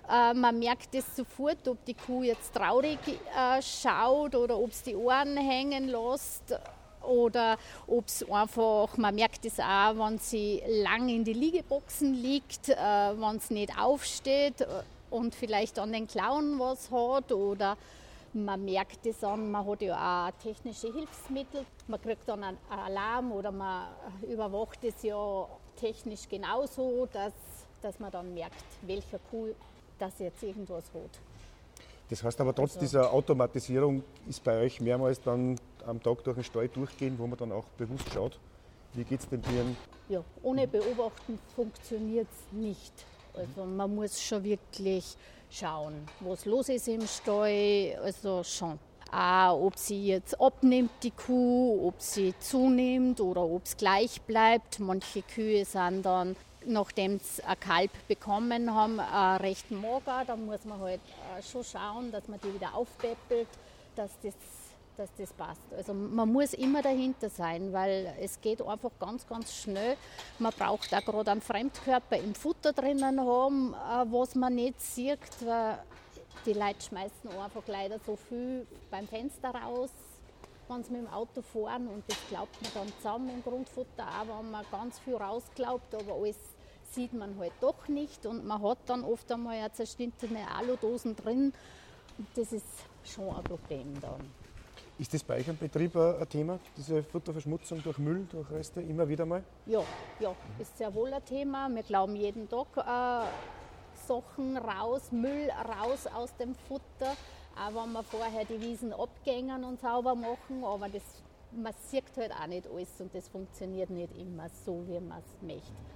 Äh, 0.09 0.35
man 0.35 0.59
merkt 0.59 0.95
es 0.95 1.17
sofort, 1.17 1.67
ob 1.67 1.85
die 1.85 1.95
Kuh 1.95 2.23
jetzt 2.23 2.55
traurig 2.55 2.99
äh, 3.09 3.61
schaut 3.61 4.35
oder 4.35 4.59
ob 4.59 4.71
es 4.71 4.83
die 4.83 4.95
Ohren 4.95 5.37
hängen 5.37 5.89
lässt 5.89 6.55
oder 7.03 7.57
ob 7.87 8.07
es 8.07 8.29
einfach, 8.29 8.97
man 8.97 9.15
merkt 9.15 9.45
es 9.45 9.59
auch, 9.59 9.97
wenn 9.97 10.19
sie 10.19 10.63
lang 10.83 11.09
in 11.09 11.25
die 11.25 11.33
Liegeboxen 11.33 12.15
liegt, 12.15 12.69
äh, 12.69 12.77
wenn 12.77 13.37
es 13.37 13.51
nicht 13.51 13.77
aufsteht 13.79 14.67
und 15.11 15.35
vielleicht 15.35 15.79
an 15.79 15.93
den 15.93 16.07
Klauen 16.07 16.59
was 16.59 16.91
hat 16.91 17.33
oder 17.33 17.77
man 18.33 18.65
merkt 18.65 19.07
es 19.07 19.25
an, 19.25 19.51
man 19.51 19.67
hat 19.67 19.81
ja 19.83 20.29
auch 20.29 20.43
technische 20.43 20.93
Hilfsmittel, 20.93 21.65
man 21.89 22.01
kriegt 22.01 22.29
dann 22.29 22.45
einen 22.45 22.59
Alarm 22.69 23.33
oder 23.33 23.51
man 23.51 23.89
überwacht 24.29 24.85
es 24.85 25.03
ja 25.03 25.49
technisch 25.77 26.29
genauso, 26.29 27.09
dass, 27.13 27.33
dass 27.81 27.99
man 27.99 28.11
dann 28.11 28.35
merkt, 28.35 28.65
welcher 28.83 29.19
Kuh 29.31 29.49
das 29.99 30.19
jetzt 30.19 30.43
irgendwas 30.43 30.85
hat. 30.95 31.21
Das 32.09 32.23
heißt 32.23 32.41
aber 32.41 32.55
trotz 32.55 32.71
also, 32.71 32.81
dieser 32.81 33.13
Automatisierung 33.13 34.03
ist 34.29 34.43
bei 34.45 34.61
euch 34.61 34.81
mehrmals 34.81 35.21
dann 35.21 35.59
am 35.85 36.03
Tag 36.03 36.23
durch 36.25 36.37
den 36.37 36.45
Stall 36.45 36.69
durchgehen, 36.69 37.19
wo 37.19 37.27
man 37.27 37.39
dann 37.39 37.53
auch 37.53 37.65
bewusst 37.77 38.09
schaut, 38.13 38.39
wie 38.95 39.05
geht 39.05 39.21
es 39.21 39.29
den 39.29 39.43
Tieren? 39.43 39.77
Ja, 40.09 40.23
ohne 40.43 40.69
Beobachten 40.69 41.39
funktioniert 41.55 42.29
es 42.31 42.57
nicht. 42.57 42.93
Also 43.35 43.65
man 43.65 43.95
muss 43.95 44.23
schon 44.23 44.45
wirklich 44.45 45.17
schauen, 45.51 45.95
was 46.21 46.45
los 46.45 46.69
ist 46.69 46.89
im 46.89 47.07
Stall. 47.07 47.99
Also 48.03 48.43
schon. 48.45 48.79
Auch, 49.13 49.67
ob 49.67 49.79
sie 49.79 50.09
jetzt 50.09 50.41
abnimmt, 50.41 50.91
die 51.03 51.13
Kuh, 51.13 51.89
ob 51.89 52.01
sie 52.03 52.35
zunimmt 52.41 53.21
oder 53.21 53.43
ob 53.43 53.65
es 53.65 53.77
gleich 53.77 54.21
bleibt. 54.23 54.81
Manche 54.81 55.23
Kühe 55.23 55.65
sind 55.65 56.05
dann 56.05 56.35
nachdem 56.67 57.19
sie 57.19 57.43
ein 57.45 57.59
Kalb 57.61 57.91
bekommen 58.09 58.73
haben, 58.73 59.01
recht 59.41 59.71
mager. 59.71 60.25
Da 60.27 60.37
muss 60.37 60.65
man 60.65 60.81
halt 60.81 61.01
äh, 61.37 61.43
schon 61.43 61.65
schauen, 61.65 62.13
dass 62.13 62.29
man 62.29 62.41
die 62.41 62.53
wieder 62.55 62.75
aufpäppelt, 62.75 63.49
dass 63.95 64.11
das, 64.23 64.35
dass 64.97 65.11
das 65.17 65.33
passt. 65.33 65.73
Also 65.77 65.95
man 65.95 66.33
muss 66.33 66.53
immer 66.55 66.83
dahinter 66.83 67.31
sein, 67.31 67.73
weil 67.73 68.15
es 68.21 68.41
geht 68.41 68.63
einfach 68.63 68.91
ganz, 68.99 69.27
ganz 69.27 69.55
schnell. 69.55 69.97
Man 70.39 70.53
braucht 70.53 70.93
auch 70.95 71.05
gerade 71.05 71.31
einen 71.31 71.41
Fremdkörper 71.41 72.17
im 72.17 72.35
Futter 72.35 72.73
drinnen 72.73 73.21
haben, 73.21 73.75
äh, 73.75 74.13
was 74.13 74.35
man 74.35 74.55
nicht 74.55 74.81
sieht. 74.81 75.19
Die 76.45 76.53
Leute 76.53 76.81
schmeißen 76.81 77.31
einfach 77.31 77.63
leider 77.67 77.99
so 78.07 78.17
viel 78.17 78.67
beim 78.91 79.09
Fenster 79.09 79.51
raus 79.51 79.91
wenn 80.69 80.83
sie 80.83 80.93
mit 80.93 81.03
dem 81.03 81.13
Auto 81.13 81.43
fahren 81.43 81.89
und 81.89 82.05
das 82.09 82.19
glaubt 82.29 82.61
man 82.63 82.71
dann 82.75 82.93
zusammen 82.97 83.31
im 83.31 83.43
Grundfutter 83.43 84.05
auch, 84.05 84.39
wenn 84.41 84.51
man 84.51 84.65
ganz 84.71 84.99
viel 84.99 85.15
rausglaubt, 85.17 85.95
aber 85.95 86.15
alles 86.15 86.37
sieht 86.93 87.13
man 87.13 87.39
halt 87.39 87.53
doch 87.61 87.89
nicht 87.89 88.27
und 88.27 88.47
man 88.47 88.63
hat 88.63 88.79
dann 88.87 89.05
oft 89.05 89.31
einmal 89.31 89.59
ja 89.59 89.73
zerschnittene 89.73 90.49
Aludosen 90.55 91.17
drin. 91.17 91.53
Das 92.35 92.53
ist 92.53 92.67
schon 93.05 93.35
ein 93.35 93.45
Problem 93.45 94.01
dann. 94.01 94.31
Ist 94.99 95.13
das 95.13 95.23
bei 95.23 95.37
euch 95.37 95.51
am 95.51 95.59
Betrieb 95.59 95.95
ein 95.95 96.27
Thema, 96.27 96.59
diese 96.75 97.03
Futterverschmutzung 97.03 97.83
durch 97.83 97.99
Müll, 97.99 98.27
durch 98.31 98.51
Reste, 98.51 98.81
immer 98.81 99.07
wieder 99.07 99.27
mal? 99.27 99.45
Ja, 99.67 99.83
ja, 100.21 100.35
ist 100.59 100.79
sehr 100.79 100.95
wohl 100.95 101.13
ein 101.13 101.23
Thema. 101.23 101.69
Wir 101.69 101.83
glauben 101.83 102.17
jeden 102.17 102.49
Tag 102.49 102.69
äh, 102.79 103.27
Sachen 104.07 104.57
raus, 104.57 105.13
Müll 105.13 105.51
raus 105.51 106.07
aus 106.07 106.35
dem 106.37 106.55
Futter. 106.55 107.15
Auch 107.57 107.85
wenn 107.85 107.93
wir 107.93 108.03
vorher 108.05 108.47
die 108.47 108.59
Wiesen 108.59 108.95
abgängen 108.95 109.65
und 109.65 109.81
sauber 109.81 110.15
machen, 110.15 110.65
aber 110.65 110.89
das, 110.89 111.03
man 111.53 111.75
sieht 111.91 112.05
halt 112.17 112.33
auch 112.33 112.47
nicht 112.47 112.67
alles 112.67 112.99
und 112.99 113.15
das 113.15 113.29
funktioniert 113.29 113.91
nicht 113.91 114.17
immer 114.17 114.49
so, 114.65 114.83
wie 114.87 115.01
man 115.01 115.19
es 115.19 115.43
möchte. 115.47 115.96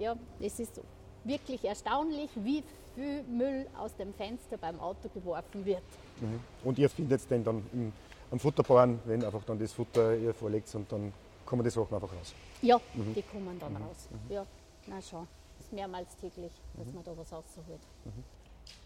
Ja, 0.00 0.16
es 0.40 0.58
ist 0.58 0.80
wirklich 1.24 1.64
erstaunlich, 1.64 2.30
wie 2.34 2.64
viel 2.94 3.22
Müll 3.24 3.66
aus 3.78 3.94
dem 3.94 4.12
Fenster 4.14 4.56
beim 4.56 4.80
Auto 4.80 5.08
geworfen 5.12 5.64
wird. 5.64 5.82
Mhm. 6.20 6.40
Und 6.64 6.78
ihr 6.78 6.88
findet 6.88 7.20
es 7.20 7.28
denn 7.28 7.44
dann 7.44 7.62
im 7.72 7.92
am 8.30 8.38
Futterbauern, 8.38 9.00
wenn 9.04 9.24
einfach 9.24 9.42
dann 9.44 9.58
das 9.58 9.72
Futter 9.72 10.16
ihr 10.16 10.32
vorlegt 10.32 10.72
und 10.74 10.90
dann 10.90 11.12
kommen 11.44 11.64
die 11.64 11.70
Sachen 11.70 11.94
einfach 11.94 12.12
raus. 12.12 12.34
Ja, 12.62 12.80
mhm. 12.94 13.14
die 13.14 13.22
kommen 13.22 13.58
dann 13.58 13.72
mhm. 13.72 13.82
raus. 13.82 14.08
Mhm. 14.10 14.34
Ja, 14.34 14.46
na 14.86 15.02
schon. 15.02 15.26
Das 15.58 15.66
ist 15.66 15.72
mehrmals 15.72 16.16
täglich, 16.16 16.52
dass 16.76 16.86
mhm. 16.86 16.94
man 16.94 17.04
da 17.04 17.16
was 17.16 17.32
rausholt. 17.32 17.80
Mhm. 18.04 18.24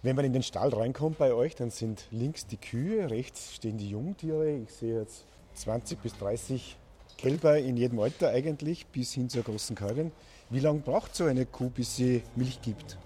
Wenn 0.02 0.16
man 0.16 0.24
in 0.24 0.32
den 0.32 0.42
Stall 0.42 0.70
reinkommt 0.70 1.18
bei 1.18 1.34
euch, 1.34 1.54
dann 1.54 1.70
sind 1.70 2.06
links 2.10 2.46
die 2.46 2.56
Kühe, 2.56 3.10
rechts 3.10 3.54
stehen 3.54 3.76
die 3.76 3.90
Jungtiere. 3.90 4.50
Ich 4.50 4.72
sehe 4.72 5.00
jetzt 5.00 5.24
20 5.54 6.00
bis 6.00 6.16
30 6.16 6.76
Kälber 7.24 7.58
in 7.58 7.78
jedem 7.78 8.00
Alter 8.00 8.28
eigentlich, 8.28 8.86
bis 8.88 9.14
hin 9.14 9.30
zur 9.30 9.44
großen 9.44 9.74
Kalbin. 9.74 10.12
Wie 10.50 10.60
lange 10.60 10.80
braucht 10.80 11.16
so 11.16 11.24
eine 11.24 11.46
Kuh, 11.46 11.70
bis 11.70 11.96
sie 11.96 12.22
Milch 12.36 12.60
gibt? 12.60 12.98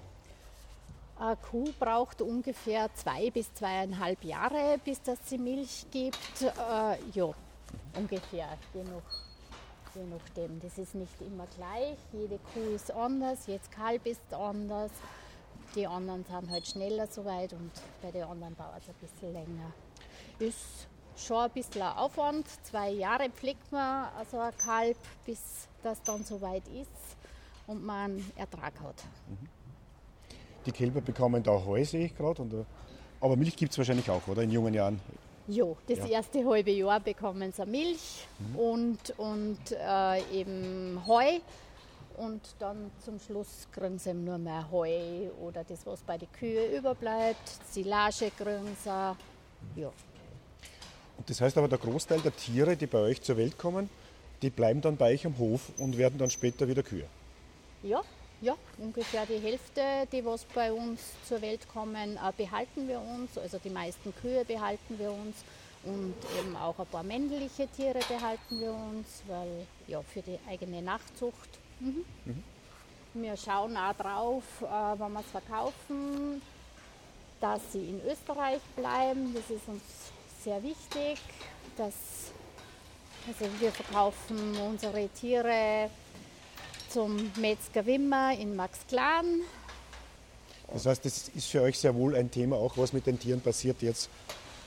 Eine 1.20 1.37
Kuh 1.37 1.70
braucht 1.78 2.20
ungefähr 2.20 2.92
zwei 2.94 3.30
bis 3.30 3.54
zweieinhalb 3.54 4.25
Jahre, 4.25 4.80
bis 4.84 5.00
das 5.02 5.20
sie 5.25 5.38
Milch 5.38 5.87
gibt. 5.92 6.42
Äh, 6.42 6.96
ja, 7.14 7.32
ungefähr, 7.94 8.58
je, 8.75 8.82
je 9.94 10.02
nachdem. 10.10 10.58
Das 10.62 10.78
ist 10.78 10.96
nicht 10.96 11.20
immer 11.20 11.46
gleich. 11.56 11.96
Jede 12.12 12.40
Kuh 12.52 12.75
ist 12.75 12.90
anders, 12.90 13.46
jetzt 13.46 13.70
Kalb 13.70 14.04
ist 14.04 14.34
anders. 14.34 14.90
Die 15.76 15.87
anderen 15.87 16.25
sind 16.25 16.50
halt 16.50 16.66
schneller 16.66 17.06
soweit 17.06 17.52
und 17.52 17.70
bei 18.02 18.10
den 18.10 18.25
anderen 18.25 18.56
dauert 18.56 18.82
es 18.82 18.88
ein 18.88 18.94
bisschen 19.00 19.32
länger. 19.32 19.72
Ist 20.40 20.88
schon 21.18 21.38
ein 21.38 21.50
bisschen 21.50 21.82
Aufwand. 21.82 22.46
Zwei 22.64 22.90
Jahre 22.90 23.28
pflegt 23.30 23.70
man 23.72 24.08
also 24.18 24.38
ein 24.38 24.56
Kalb, 24.56 24.96
bis 25.25 25.68
das 25.82 26.02
dann 26.02 26.25
soweit 26.25 26.66
ist 26.68 27.16
und 27.66 27.84
man 27.84 28.25
Ertrag 28.37 28.72
hat. 28.80 29.04
Mhm. 29.28 29.48
Die 30.66 30.72
Kälber 30.72 31.00
bekommen 31.00 31.42
da 31.42 31.52
Heu, 31.52 31.84
sehe 31.84 32.06
ich 32.06 32.16
gerade. 32.16 32.42
Äh, 32.42 32.64
aber 33.20 33.37
Milch 33.37 33.56
gibt 33.56 33.72
es 33.72 33.78
wahrscheinlich 33.78 34.08
auch, 34.10 34.26
oder? 34.28 34.42
In 34.42 34.50
jungen 34.50 34.75
Jahren. 34.75 35.00
Ja, 35.46 35.64
das 35.87 35.98
ja. 36.00 36.06
erste 36.06 36.44
halbe 36.44 36.70
Jahr 36.70 37.00
bekommen 37.00 37.52
sie 37.52 37.64
Milch 37.64 38.26
mhm. 38.38 38.56
und, 38.56 39.18
und 39.18 39.58
äh, 39.72 40.40
eben 40.40 41.00
Heu. 41.06 41.40
Und 42.18 42.42
dann 42.58 42.90
zum 42.98 43.18
Schluss 43.20 43.68
kriegen 43.70 43.98
sie 43.98 44.12
nur 44.12 44.38
mehr 44.38 44.68
Heu 44.70 45.30
oder 45.40 45.62
das, 45.62 45.87
was 45.87 46.02
bei 46.02 46.18
den 46.18 46.30
Kühen 46.32 46.72
überbleibt. 46.76 47.48
Silage 47.70 48.30
kriegen 48.37 48.76
sie. 48.82 49.16
Ja. 49.80 49.90
Und 51.18 51.28
das 51.28 51.40
heißt 51.40 51.58
aber, 51.58 51.68
der 51.68 51.78
Großteil 51.78 52.20
der 52.20 52.34
Tiere, 52.34 52.76
die 52.76 52.87
bei 52.87 53.00
euch 53.00 53.20
zur 53.20 53.37
Welt 53.37 53.58
kommen, 53.58 53.90
die 54.40 54.50
bleiben 54.50 54.80
dann 54.80 54.96
bei 54.96 55.12
euch 55.12 55.26
am 55.26 55.37
Hof 55.38 55.72
und 55.78 55.98
werden 55.98 56.18
dann 56.18 56.30
später 56.30 56.68
wieder 56.68 56.82
Kühe. 56.82 57.04
Ja, 57.82 58.02
ja, 58.40 58.56
ungefähr 58.78 59.26
die 59.26 59.38
Hälfte, 59.38 59.82
die 60.12 60.25
was 60.25 60.44
bei 60.44 60.72
uns 60.72 61.00
zur 61.28 61.42
Welt 61.42 61.68
kommen, 61.68 62.16
äh, 62.16 62.32
behalten 62.37 62.87
wir 62.87 63.00
uns. 63.00 63.37
Also 63.37 63.58
die 63.58 63.70
meisten 63.70 64.14
Kühe 64.22 64.44
behalten 64.44 64.96
wir 64.98 65.10
uns 65.10 65.37
und 65.82 66.14
eben 66.38 66.56
auch 66.56 66.78
ein 66.78 66.87
paar 66.87 67.02
männliche 67.02 67.66
Tiere 67.68 68.00
behalten 68.08 68.60
wir 68.60 68.72
uns, 68.72 69.22
weil 69.26 69.66
ja 69.88 70.00
für 70.02 70.22
die 70.22 70.38
eigene 70.48 70.82
Nachzucht. 70.82 71.58
Mhm. 71.80 72.04
Mhm. 72.25 72.44
Wir 73.14 73.37
schauen 73.37 73.76
auch 73.76 73.94
drauf, 73.94 74.44
äh, 74.62 75.00
wenn 75.00 75.12
wir 75.12 75.20
es 75.20 75.26
verkaufen, 75.26 76.42
dass 77.40 77.72
sie 77.72 77.88
in 77.88 78.00
Österreich 78.06 78.60
bleiben. 78.76 79.34
Das 79.34 79.50
ist 79.50 79.66
uns 79.66 79.82
sehr 80.45 80.62
wichtig. 80.62 81.18
Dass, 81.76 81.95
also 83.26 83.50
wir 83.61 83.71
verkaufen 83.73 84.57
unsere 84.57 85.09
Tiere 85.09 85.90
zum 86.88 87.30
Metzger 87.37 87.85
Wimmer 87.87 88.33
in 88.33 88.57
Max 88.57 88.80
Klan. 88.88 89.42
Das 90.73 90.87
heißt, 90.87 91.04
das 91.04 91.28
ist 91.28 91.49
für 91.49 91.62
euch 91.62 91.78
sehr 91.78 91.95
wohl 91.95 92.14
ein 92.14 92.30
Thema, 92.30 92.57
auch 92.57 92.76
was 92.76 92.92
mit 92.92 93.07
den 93.07 93.18
Tieren 93.18 93.40
passiert, 93.40 93.80
die 93.80 93.87
jetzt 93.87 94.11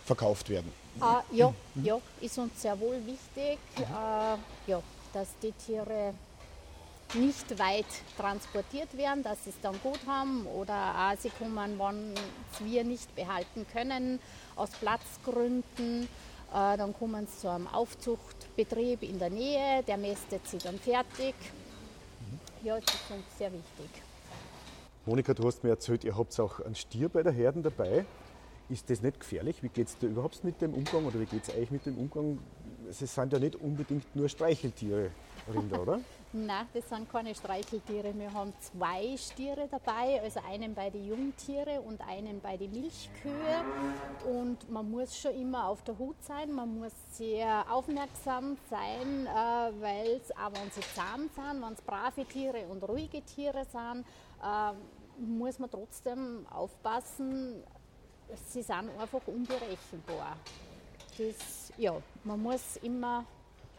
verkauft 0.06 0.50
werden. 0.50 0.72
Ah, 1.00 1.22
ja, 1.32 1.54
ja, 1.76 2.00
ist 2.20 2.38
uns 2.38 2.62
sehr 2.62 2.80
wohl 2.80 2.98
wichtig, 3.06 3.60
mhm. 3.78 4.40
ja, 4.68 4.82
dass 5.14 5.28
die 5.42 5.52
Tiere 5.52 6.14
nicht 7.14 7.60
weit 7.60 7.86
transportiert 8.18 8.96
werden, 8.98 9.24
dass 9.24 9.44
sie 9.44 9.52
es 9.52 9.60
dann 9.62 9.80
gut 9.82 10.00
haben 10.08 10.46
oder 10.46 10.94
auch 10.96 11.20
sie 11.20 11.30
kommen, 11.30 11.80
wenn 11.80 12.16
wir 12.68 12.84
nicht 12.84 13.14
behalten 13.16 13.66
können, 13.72 14.20
aus 14.56 14.72
Platzgründen. 14.72 16.04
Äh, 16.54 16.78
dann 16.78 16.94
kommen 16.94 17.28
sie 17.28 17.42
zu 17.42 17.50
einem 17.50 17.68
Aufzuchtbetrieb 17.68 19.04
in 19.04 19.20
der 19.20 19.30
Nähe, 19.30 19.84
der 19.84 19.98
mästet 19.98 20.48
sie 20.48 20.58
dann 20.58 20.80
fertig 20.80 21.36
ja, 22.64 22.80
das 22.80 22.94
ist 22.94 23.12
uns 23.12 23.38
sehr 23.38 23.52
wichtig. 23.52 24.04
Monika, 25.06 25.34
du 25.34 25.46
hast 25.46 25.64
mir 25.64 25.72
erzählt, 25.72 26.04
ihr 26.04 26.16
habt 26.16 26.40
auch 26.40 26.60
einen 26.60 26.76
Stier 26.76 27.10
bei 27.10 27.24
der 27.24 27.32
Herden 27.32 27.64
dabei. 27.64 28.06
Ist 28.70 28.90
das 28.90 29.02
nicht 29.02 29.20
gefährlich? 29.20 29.64
Wie 29.64 29.70
geht 29.70 29.88
es 29.88 29.98
dir 29.98 30.08
überhaupt 30.08 30.44
mit 30.44 30.62
dem 30.62 30.74
Umgang 30.74 31.06
oder 31.06 31.20
wie 31.20 31.26
geht 31.26 31.48
es 31.48 31.56
euch 31.56 31.72
mit 31.72 31.86
dem 31.86 31.98
Umgang? 31.98 32.40
Es 32.90 33.00
sind 33.00 33.34
ja 33.34 33.40
nicht 33.40 33.56
unbedingt 33.56 34.16
nur 34.16 34.30
Streicheltiere, 34.30 35.12
Rinder, 35.54 35.82
oder? 35.82 36.00
Nein, 36.34 36.66
das 36.74 36.88
sind 36.88 37.12
keine 37.12 37.36
Streicheltiere. 37.36 38.18
Wir 38.18 38.32
haben 38.32 38.54
zwei 38.62 39.18
Stiere 39.18 39.68
dabei, 39.70 40.22
also 40.22 40.40
einen 40.50 40.74
bei 40.74 40.90
den 40.90 41.06
Jungtiere 41.06 41.82
und 41.82 42.00
einen 42.00 42.40
bei 42.40 42.56
den 42.56 42.72
Milchkühe. 42.72 43.66
Und 44.26 44.70
man 44.72 44.90
muss 44.90 45.18
schon 45.18 45.36
immer 45.36 45.68
auf 45.68 45.84
der 45.84 45.98
Hut 45.98 46.16
sein, 46.24 46.54
man 46.54 46.80
muss 46.80 46.94
sehr 47.12 47.66
aufmerksam 47.70 48.56
sein, 48.70 49.28
äh, 49.28 49.82
weil 49.82 50.22
es, 50.22 50.32
auch 50.32 50.54
wenn 50.54 50.72
sie 50.72 50.80
zahm 50.96 51.30
sind, 51.36 51.62
wenn 51.62 51.74
es 51.74 51.82
brave 51.82 52.26
Tiere 52.26 52.66
und 52.70 52.82
ruhige 52.88 53.22
Tiere 53.24 53.66
sind, 53.66 54.06
äh, 54.42 54.72
muss 55.22 55.60
man 55.60 55.70
trotzdem 55.70 56.48
aufpassen, 56.50 57.62
sie 58.48 58.62
sind 58.62 58.90
einfach 58.98 59.28
unberechenbar. 59.28 60.38
Das, 61.18 61.74
ja, 61.78 61.94
man 62.24 62.42
muss 62.42 62.78
immer 62.78 63.26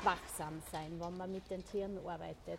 wachsam 0.04 0.62
sein, 0.70 0.92
wenn 0.98 1.16
man 1.16 1.30
mit 1.32 1.48
den 1.50 1.64
Tieren 1.64 1.98
arbeitet. 2.06 2.58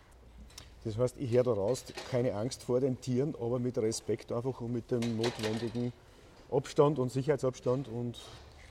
Das 0.84 0.98
heißt, 0.98 1.16
ich 1.18 1.30
höre 1.32 1.44
daraus, 1.44 1.84
keine 2.10 2.34
Angst 2.34 2.62
vor 2.62 2.80
den 2.80 3.00
Tieren, 3.00 3.34
aber 3.40 3.58
mit 3.58 3.78
Respekt 3.78 4.30
einfach 4.32 4.60
und 4.60 4.72
mit 4.72 4.90
dem 4.90 5.16
notwendigen 5.16 5.92
Abstand 6.50 6.98
und 6.98 7.10
Sicherheitsabstand 7.10 7.88
und 7.88 8.18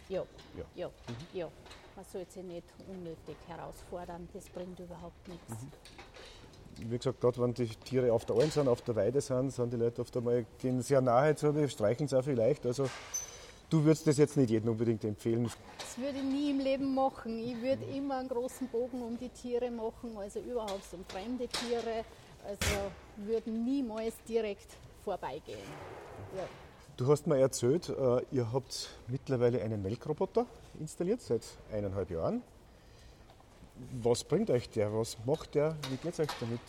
ja, 0.09 0.23
ja, 0.55 0.63
ja, 0.75 0.87
mhm. 0.87 1.37
ja. 1.37 1.47
Man 1.95 2.05
soll 2.05 2.25
sie 2.27 2.41
nicht 2.41 2.65
unnötig 2.87 3.35
herausfordern, 3.47 4.27
das 4.33 4.49
bringt 4.49 4.79
überhaupt 4.79 5.27
nichts. 5.27 5.49
Mhm. 5.49 6.91
Wie 6.91 6.97
gesagt, 6.97 7.21
gerade 7.21 7.39
wenn 7.41 7.53
die 7.53 7.67
Tiere 7.67 8.11
auf 8.11 8.25
der 8.25 8.35
Alm 8.35 8.49
sind, 8.49 8.67
auf 8.67 8.81
der 8.81 8.95
Weide 8.95 9.21
sind, 9.21 9.51
sind 9.51 9.71
die 9.73 9.77
Leute 9.77 10.01
oft 10.01 10.15
einmal 10.17 10.45
gehen 10.57 10.81
sehr 10.81 11.01
nahe 11.01 11.35
zu, 11.35 11.55
wir 11.55 11.67
streicheln 11.67 12.07
es 12.07 12.13
auch 12.13 12.23
vielleicht. 12.23 12.65
Also 12.65 12.89
Du 13.73 13.83
würdest 13.83 14.05
das 14.05 14.19
jetzt 14.19 14.37
nicht 14.37 14.51
jedem 14.51 14.69
unbedingt 14.69 15.03
empfehlen? 15.03 15.49
Das 15.79 15.97
würde 15.97 16.19
ich 16.19 16.23
nie 16.23 16.51
im 16.51 16.59
Leben 16.59 16.93
machen. 16.93 17.39
Ich 17.39 17.59
würde 17.59 17.83
immer 17.85 18.17
einen 18.17 18.29
großen 18.29 18.67
Bogen 18.67 19.01
um 19.01 19.17
die 19.17 19.29
Tiere 19.29 19.71
machen, 19.71 20.15
also 20.15 20.39
überhaupt 20.41 20.93
um 20.93 21.03
fremde 21.05 21.47
Tiere. 21.47 22.05
Also 22.47 22.91
würden 23.17 23.65
niemals 23.65 24.13
direkt 24.29 24.67
vorbeigehen. 25.03 25.57
Ja. 26.37 26.43
Du 26.97 27.07
hast 27.07 27.25
mir 27.25 27.39
erzählt, 27.39 27.89
äh, 27.89 28.21
ihr 28.29 28.53
habt 28.53 28.89
mittlerweile 29.07 29.59
einen 29.63 29.81
Melkroboter 29.81 30.45
installiert 30.79 31.21
seit 31.21 31.41
eineinhalb 31.71 32.11
Jahren. 32.11 32.43
Was 34.03 34.23
bringt 34.23 34.51
euch 34.51 34.69
der? 34.69 34.93
Was 34.93 35.17
macht 35.25 35.55
der? 35.55 35.75
Wie 35.89 35.95
geht 35.95 36.13
es 36.13 36.19
euch 36.19 36.29
damit? 36.39 36.61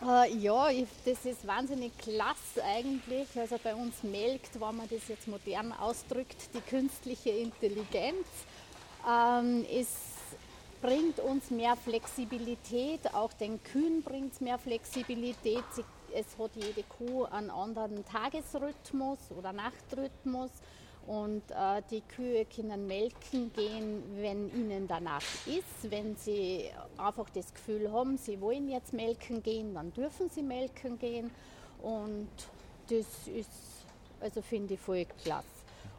Äh, 0.00 0.32
ja, 0.36 0.68
das 1.04 1.24
ist 1.24 1.46
wahnsinnig 1.46 1.96
klasse 1.98 2.62
eigentlich. 2.64 3.28
Also 3.36 3.56
bei 3.62 3.74
uns 3.74 4.02
melkt, 4.02 4.54
wenn 4.54 4.76
man 4.76 4.88
das 4.88 5.08
jetzt 5.08 5.26
modern 5.26 5.72
ausdrückt, 5.72 6.50
die 6.54 6.60
künstliche 6.60 7.30
Intelligenz. 7.30 8.26
Ähm, 9.08 9.66
es 9.72 9.88
bringt 10.80 11.18
uns 11.18 11.50
mehr 11.50 11.74
Flexibilität, 11.76 13.12
auch 13.12 13.32
den 13.32 13.60
Kühen 13.64 14.02
bringt 14.02 14.34
es 14.34 14.40
mehr 14.40 14.58
Flexibilität. 14.58 15.64
Es 16.14 16.26
hat 16.38 16.52
jede 16.54 16.84
Kuh 16.84 17.24
einen 17.24 17.50
anderen 17.50 18.04
Tagesrhythmus 18.06 19.18
oder 19.36 19.52
Nachtrhythmus. 19.52 20.50
Und 21.08 21.42
äh, 21.52 21.80
die 21.90 22.02
Kühe 22.02 22.44
können 22.44 22.86
melken 22.86 23.50
gehen, 23.54 24.02
wenn 24.16 24.54
ihnen 24.54 24.86
danach 24.86 25.22
ist. 25.46 25.90
Wenn 25.90 26.14
sie 26.16 26.68
einfach 26.98 27.30
das 27.30 27.54
Gefühl 27.54 27.90
haben, 27.90 28.18
sie 28.18 28.38
wollen 28.42 28.68
jetzt 28.68 28.92
melken 28.92 29.42
gehen, 29.42 29.72
dann 29.72 29.90
dürfen 29.94 30.28
sie 30.28 30.42
melken 30.42 30.98
gehen. 30.98 31.30
Und 31.82 32.28
das 32.90 33.06
ist, 33.26 33.50
also 34.20 34.42
finde 34.42 34.74
ich 34.74 34.80
voll 34.80 35.06
klasse. 35.22 35.46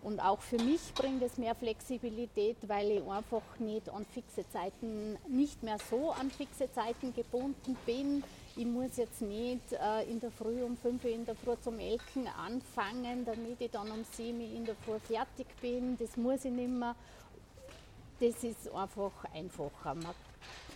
Und 0.04 0.20
auch 0.20 0.42
für 0.42 0.62
mich 0.62 0.94
bringt 0.94 1.24
es 1.24 1.38
mehr 1.38 1.56
Flexibilität, 1.56 2.58
weil 2.68 2.92
ich 2.92 3.08
einfach 3.10 3.42
nicht 3.58 3.90
an 3.90 4.06
fixe 4.06 4.48
Zeiten, 4.50 5.18
nicht 5.28 5.64
mehr 5.64 5.78
so 5.90 6.12
an 6.12 6.30
fixe 6.30 6.72
Zeiten 6.72 7.16
gebunden 7.16 7.76
bin. 7.88 8.24
Ich 8.60 8.66
muss 8.66 8.98
jetzt 8.98 9.22
nicht 9.22 9.72
äh, 9.72 10.04
in 10.12 10.20
der 10.20 10.32
Früh 10.32 10.62
um 10.64 10.76
5 10.76 11.06
Uhr 11.06 11.12
in 11.12 11.26
der 11.26 11.34
Früh 11.34 11.56
zum 11.62 11.80
Elken 11.80 12.28
anfangen, 12.28 13.24
damit 13.24 13.62
ich 13.62 13.72
dann 13.72 13.90
um 13.90 14.04
7 14.04 14.38
Uhr 14.38 14.54
in 14.54 14.66
der 14.66 14.76
Früh 14.76 15.00
fertig 15.00 15.48
bin. 15.62 15.98
Das 15.98 16.18
muss 16.18 16.44
ich 16.44 16.52
nicht 16.52 16.70
mehr. 16.70 16.94
Das 18.20 18.44
ist 18.44 18.70
einfach 18.74 19.14
einfacher. 19.34 19.96
Man 19.96 20.14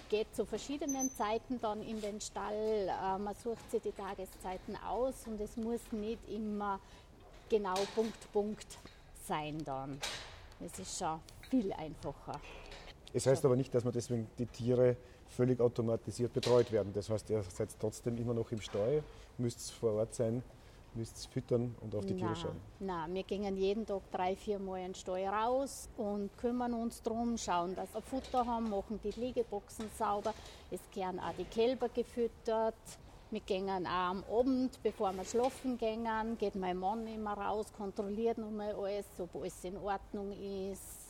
geht 0.09 0.33
zu 0.33 0.45
verschiedenen 0.45 1.11
Zeiten 1.11 1.59
dann 1.59 1.81
in 1.83 1.99
den 1.99 2.21
Stall, 2.21 2.87
äh, 2.87 3.17
man 3.17 3.35
sucht 3.43 3.69
sich 3.69 3.81
die 3.81 3.91
Tageszeiten 3.91 4.77
aus 4.87 5.15
und 5.25 5.41
es 5.41 5.57
muss 5.57 5.81
nicht 5.91 6.21
immer 6.29 6.79
genau 7.49 7.75
Punkt, 7.95 8.31
Punkt 8.31 8.77
sein 9.27 9.61
dann. 9.65 9.99
Es 10.65 10.79
ist 10.79 10.99
schon 10.99 11.19
viel 11.49 11.73
einfacher. 11.73 12.39
Es 13.11 13.27
heißt 13.27 13.43
aber 13.43 13.57
nicht, 13.57 13.75
dass 13.75 13.83
man 13.83 13.91
deswegen 13.91 14.29
die 14.37 14.45
Tiere 14.45 14.95
völlig 15.33 15.59
automatisiert 15.59 16.33
betreut 16.33 16.71
werden. 16.71 16.93
Das 16.93 17.09
heißt, 17.09 17.29
ihr 17.29 17.43
seid 17.43 17.69
trotzdem 17.79 18.17
immer 18.17 18.33
noch 18.33 18.51
im 18.51 18.61
Stall, 18.61 19.03
müsst 19.37 19.71
vor 19.71 19.93
Ort 19.93 20.13
sein, 20.13 20.43
müsst 20.95 21.27
füttern 21.27 21.75
und 21.81 21.95
auf 21.95 22.05
die 22.05 22.15
Tiere 22.15 22.35
schauen. 22.35 22.55
Nein, 22.79 23.13
wir 23.13 23.23
gehen 23.23 23.57
jeden 23.57 23.85
Tag 23.85 24.01
drei, 24.11 24.35
vier 24.35 24.59
Mal 24.59 24.77
in 24.77 24.85
den 24.85 24.95
Stall 24.95 25.25
raus 25.25 25.89
und 25.97 26.29
kümmern 26.37 26.73
uns 26.73 27.01
darum, 27.01 27.37
schauen, 27.37 27.75
dass 27.75 27.93
wir 27.93 28.01
Futter 28.01 28.45
haben, 28.45 28.69
machen 28.69 28.99
die 29.03 29.19
Liegeboxen 29.19 29.89
sauber. 29.97 30.33
Es 30.69 30.81
werden 30.95 31.19
auch 31.19 31.33
die 31.37 31.45
Kälber 31.45 31.89
gefüttert. 31.89 32.75
Wir 33.31 33.39
gehen 33.39 33.67
auch 33.67 34.11
am 34.11 34.23
Abend, 34.31 34.77
bevor 34.83 35.11
wir 35.13 35.25
schlafen 35.25 35.79
gehen, 35.79 36.07
geht 36.37 36.53
mein 36.53 36.77
Mann 36.77 37.07
immer 37.07 37.33
raus, 37.33 37.65
kontrolliert 37.75 38.37
nochmal 38.37 38.75
alles, 38.75 39.07
ob 39.17 39.35
alles 39.35 39.63
in 39.63 39.77
Ordnung 39.77 40.31
ist 40.71 41.07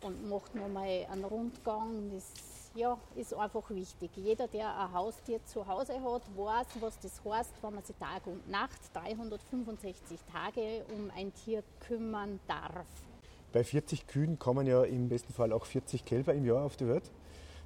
und 0.00 0.26
macht 0.26 0.54
nochmal 0.54 1.06
einen 1.10 1.24
Rundgang. 1.24 2.10
Das 2.14 2.32
ja, 2.76 2.98
ist 3.14 3.34
einfach 3.34 3.68
wichtig. 3.70 4.10
Jeder, 4.16 4.46
der 4.46 4.78
ein 4.78 4.92
Haustier 4.92 5.42
zu 5.44 5.66
Hause 5.66 5.94
hat, 5.94 6.22
weiß, 6.36 6.66
was 6.80 6.98
das 7.00 7.22
heißt, 7.24 7.52
wenn 7.62 7.74
man 7.74 7.82
sich 7.82 7.96
Tag 7.96 8.26
und 8.26 8.48
Nacht 8.48 8.78
365 8.92 10.20
Tage 10.30 10.84
um 10.94 11.10
ein 11.16 11.32
Tier 11.34 11.62
kümmern 11.80 12.38
darf. 12.46 12.86
Bei 13.52 13.64
40 13.64 14.06
Kühen 14.06 14.38
kommen 14.38 14.66
ja 14.66 14.84
im 14.84 15.08
besten 15.08 15.32
Fall 15.32 15.52
auch 15.52 15.64
40 15.64 16.04
Kälber 16.04 16.34
im 16.34 16.44
Jahr 16.44 16.64
auf 16.64 16.76
die 16.76 16.86
Welt. 16.86 17.10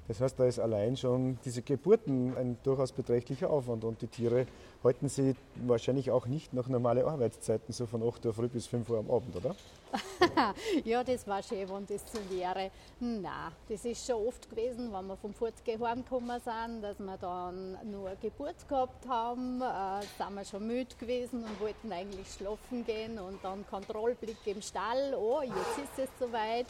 Das 0.07 0.19
heißt, 0.19 0.39
da 0.39 0.45
ist 0.45 0.59
allein 0.59 0.97
schon 0.97 1.37
diese 1.45 1.61
Geburten 1.61 2.35
ein 2.35 2.57
durchaus 2.63 2.91
beträchtlicher 2.91 3.49
Aufwand 3.49 3.83
und 3.83 4.01
die 4.01 4.07
Tiere 4.07 4.45
halten 4.83 5.09
sie 5.09 5.35
wahrscheinlich 5.55 6.11
auch 6.11 6.25
nicht 6.25 6.53
nach 6.53 6.67
normalen 6.67 7.05
Arbeitszeiten, 7.05 7.71
so 7.71 7.85
von 7.85 8.03
8 8.03 8.25
Uhr 8.25 8.33
früh 8.33 8.47
bis 8.47 8.67
5 8.67 8.89
Uhr 8.89 8.99
am 8.99 9.11
Abend, 9.11 9.35
oder? 9.35 9.55
ja, 10.85 11.03
das 11.03 11.27
war 11.27 11.43
schön, 11.43 11.67
wenn 11.69 11.85
das 11.85 12.03
so 12.11 12.19
wäre. 12.35 12.71
Nein, 12.99 13.51
das 13.67 13.85
ist 13.85 14.05
schon 14.05 14.25
oft 14.25 14.49
gewesen, 14.49 14.91
wenn 14.91 15.07
wir 15.07 15.17
vom 15.17 15.33
Fortgehen 15.33 15.81
heimgekommen 15.81 16.39
sind, 16.41 16.81
dass 16.81 16.97
wir 16.99 17.17
dann 17.17 17.77
nur 17.89 18.07
eine 18.07 18.17
Geburt 18.17 18.67
gehabt 18.67 19.07
haben, 19.07 19.61
äh, 19.61 20.01
sind 20.17 20.33
wir 20.33 20.45
schon 20.45 20.65
müde 20.65 20.95
gewesen 20.97 21.43
und 21.43 21.59
wollten 21.59 21.91
eigentlich 21.91 22.27
schlafen 22.31 22.85
gehen 22.85 23.19
und 23.19 23.43
dann 23.43 23.65
Kontrollblick 23.67 24.37
im 24.45 24.61
Stall, 24.61 25.13
oh, 25.15 25.41
jetzt 25.41 25.97
ist 25.97 26.05
es 26.05 26.09
soweit. 26.19 26.67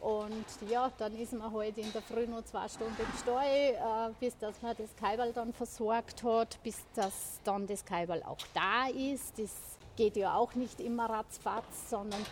Und 0.00 0.44
ja, 0.70 0.90
dann 0.98 1.16
ist 1.18 1.32
man 1.32 1.52
halt 1.52 1.76
in 1.78 1.92
der 1.92 2.02
Früh 2.02 2.26
noch 2.26 2.44
zwei 2.44 2.68
Stunden 2.68 2.96
im 2.98 3.18
Stall, 3.18 3.46
äh, 3.46 4.12
bis 4.20 4.36
dass 4.38 4.60
man 4.62 4.76
das 4.76 4.94
Kaiberl 4.96 5.32
dann 5.32 5.52
versorgt 5.52 6.22
hat, 6.22 6.58
bis 6.62 6.76
dass 6.94 7.40
dann 7.44 7.66
das 7.66 7.84
Kaiberl 7.84 8.22
auch 8.22 8.38
da 8.54 8.88
ist. 8.88 9.38
Das 9.38 9.50
geht 9.96 10.16
ja 10.16 10.36
auch 10.36 10.54
nicht 10.54 10.80
immer 10.80 11.10
ratzfatz, 11.10 11.90
sondern 11.90 12.24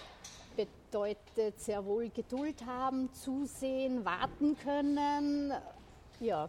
bedeutet 0.57 1.61
sehr 1.61 1.85
wohl 1.85 2.09
Geduld 2.09 2.65
haben, 2.65 3.13
zusehen, 3.13 4.05
warten 4.05 4.57
können. 4.57 5.53
Ja. 6.21 6.49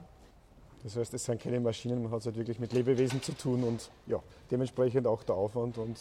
Das 0.83 0.95
heißt, 0.95 1.13
es 1.15 1.25
sind 1.25 1.41
keine 1.41 1.59
Maschinen, 1.59 2.03
man 2.03 2.11
hat 2.11 2.19
es 2.19 2.27
halt 2.27 2.37
wirklich 2.37 2.59
mit 2.59 2.71
Lebewesen 2.71 3.21
zu 3.21 3.33
tun 3.33 3.63
und 3.63 3.89
ja, 4.05 4.21
dementsprechend 4.51 5.07
auch 5.07 5.23
der 5.23 5.35
Aufwand 5.35 5.77
und 5.79 5.97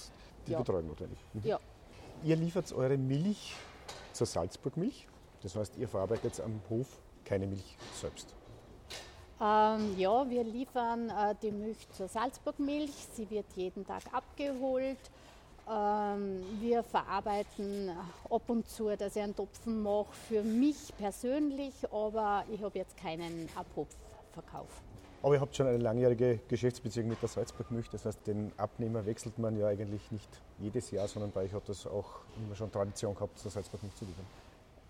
die 0.47 0.53
ja. 0.53 0.59
Betreuung 0.59 0.87
notwendig. 0.87 1.19
Mhm. 1.33 1.43
Ja. 1.45 1.59
Ihr 2.23 2.37
liefert 2.37 2.73
eure 2.73 2.97
Milch 2.97 3.55
zur 4.17 4.27
Salzburgmilch. 4.27 5.07
Das 5.43 5.55
heißt, 5.55 5.77
ihr 5.77 5.89
verarbeitet 5.89 6.41
am 6.41 6.61
Hof 6.71 6.87
keine 7.25 7.47
Milch 7.47 7.77
selbst. 8.01 8.35
Ähm, 9.41 9.99
ja, 9.99 10.29
wir 10.31 10.45
liefern 10.45 11.11
äh, 11.11 11.35
die 11.43 11.51
Milch 11.51 11.89
zur 11.91 12.09
Salzburgmilch. 12.09 12.93
Sie 13.13 13.29
wird 13.29 13.47
jeden 13.55 13.87
Tag 13.87 14.03
abgeholt. 14.13 14.99
Ähm, 15.69 16.43
wir 16.61 16.83
verarbeiten 16.83 17.91
ab 18.31 18.43
und 18.47 18.69
zu, 18.69 18.97
dass 18.97 19.17
ich 19.17 19.23
einen 19.23 19.37
Topfen 19.37 19.83
mache 19.83 20.13
für 20.29 20.43
mich 20.43 20.97
persönlich, 20.97 21.75
aber 21.93 22.45
ich 22.51 22.63
habe 22.63 22.79
jetzt 22.79 22.97
keinen 22.97 23.49
Abhopfverkauf. 23.55 24.69
Aber 25.27 25.35
ihr 25.35 25.41
habt 25.41 25.57
schon 25.57 25.67
eine 25.67 25.79
langjährige 25.79 26.39
Geschäftsbeziehung 26.47 27.09
mit 27.09 27.21
der 27.21 27.29
Salzburgmilch. 27.29 27.91
Das 27.91 28.05
heißt, 28.05 28.29
den 28.29 28.53
Abnehmer 28.59 29.05
wechselt 29.07 29.37
man 29.41 29.59
ja 29.59 29.67
eigentlich 29.67 30.13
nicht 30.13 30.29
jedes 30.61 30.93
Jahr, 30.93 31.09
sondern 31.09 31.33
bei 31.33 31.41
euch 31.43 31.53
hat 31.53 31.69
das 31.69 31.85
auch 31.85 32.21
immer 32.37 32.55
schon 32.55 32.71
Tradition 32.71 33.13
gehabt, 33.13 33.37
zur 33.37 33.51
Salzburgmilch 33.51 33.97
zu 33.97 34.05
liefern. 34.05 34.25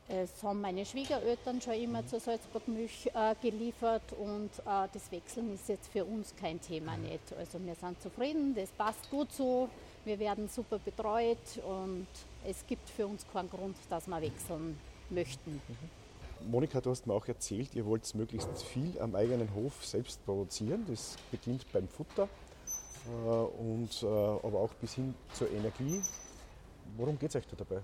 Es 0.08 0.42
haben 0.42 0.60
meine 0.60 0.84
Schwiegereltern 0.84 1.58
schon 1.62 1.72
immer 1.72 2.02
mhm. 2.02 2.08
zur 2.08 2.20
Salzburgmilch 2.20 3.10
äh, 3.14 3.34
geliefert 3.40 4.12
und 4.12 4.50
äh, 4.66 4.88
das 4.92 5.10
Wechseln 5.10 5.54
ist 5.54 5.70
jetzt 5.70 5.90
für 5.90 6.04
uns 6.04 6.34
kein 6.38 6.60
Thema 6.60 6.98
nicht. 6.98 7.32
Also 7.38 7.58
wir 7.64 7.74
sind 7.74 8.02
zufrieden, 8.02 8.54
das 8.54 8.68
passt 8.72 9.10
gut 9.10 9.32
so, 9.32 9.70
wir 10.04 10.18
werden 10.18 10.50
super 10.50 10.78
betreut 10.78 11.38
und 11.66 12.08
es 12.46 12.62
gibt 12.66 12.90
für 12.90 13.06
uns 13.06 13.24
keinen 13.32 13.48
Grund, 13.48 13.78
dass 13.88 14.06
wir 14.06 14.20
wechseln 14.20 14.78
möchten. 15.08 15.62
Mhm. 15.66 16.05
Monika, 16.44 16.80
du 16.80 16.90
hast 16.90 17.06
mir 17.06 17.14
auch 17.14 17.26
erzählt, 17.26 17.74
ihr 17.74 17.86
wollt 17.86 18.14
möglichst 18.14 18.62
viel 18.62 18.98
am 19.00 19.14
eigenen 19.14 19.52
Hof 19.54 19.84
selbst 19.84 20.24
produzieren. 20.24 20.84
Das 20.88 21.16
beginnt 21.30 21.70
beim 21.72 21.88
Futter 21.88 22.28
äh, 23.06 23.28
und 23.28 24.02
äh, 24.02 24.06
aber 24.06 24.60
auch 24.60 24.74
bis 24.74 24.94
hin 24.94 25.14
zur 25.32 25.50
Energie. 25.50 26.00
Worum 26.96 27.18
geht 27.18 27.30
es 27.30 27.36
euch 27.36 27.46
da 27.46 27.56
dabei? 27.56 27.82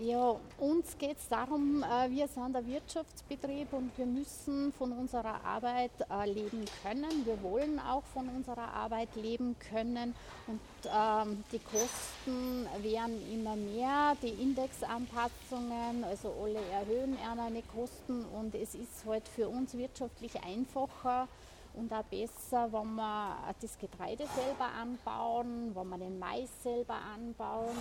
Ja, 0.00 0.36
uns 0.58 0.96
geht 0.96 1.18
es 1.18 1.28
darum, 1.28 1.82
äh, 1.82 2.10
wir 2.10 2.26
sind 2.26 2.56
ein 2.56 2.66
Wirtschaftsbetrieb 2.66 3.74
und 3.74 3.90
wir 3.98 4.06
müssen 4.06 4.72
von 4.72 4.90
unserer 4.90 5.44
Arbeit 5.44 5.90
äh, 6.10 6.30
leben 6.30 6.64
können. 6.82 7.26
Wir 7.26 7.42
wollen 7.42 7.78
auch 7.78 8.02
von 8.14 8.26
unserer 8.30 8.72
Arbeit 8.72 9.14
leben 9.16 9.54
können. 9.70 10.14
Und 10.46 10.60
ähm, 10.86 11.44
die 11.52 11.58
Kosten 11.58 12.66
werden 12.80 13.20
immer 13.34 13.54
mehr, 13.54 14.16
die 14.22 14.30
Indexanpassungen, 14.30 16.04
also 16.04 16.32
alle 16.42 16.60
erhöhen 16.72 17.18
eine 17.38 17.62
Kosten. 17.62 18.24
Und 18.24 18.54
es 18.54 18.74
ist 18.74 19.04
halt 19.06 19.28
für 19.28 19.50
uns 19.50 19.76
wirtschaftlich 19.76 20.42
einfacher 20.42 21.28
und 21.74 21.92
auch 21.92 22.04
besser, 22.04 22.72
wenn 22.72 22.94
wir 22.94 23.36
das 23.60 23.78
Getreide 23.78 24.24
selber 24.34 24.70
anbauen, 24.80 25.72
wenn 25.74 25.88
wir 25.90 25.98
den 25.98 26.18
Mais 26.18 26.48
selber 26.62 26.96
anbauen 27.14 27.76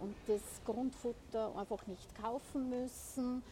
und 0.00 0.14
das 0.26 0.40
Grundfutter 0.64 1.54
einfach 1.56 1.86
nicht 1.86 2.14
kaufen 2.20 2.70
müssen, 2.70 3.42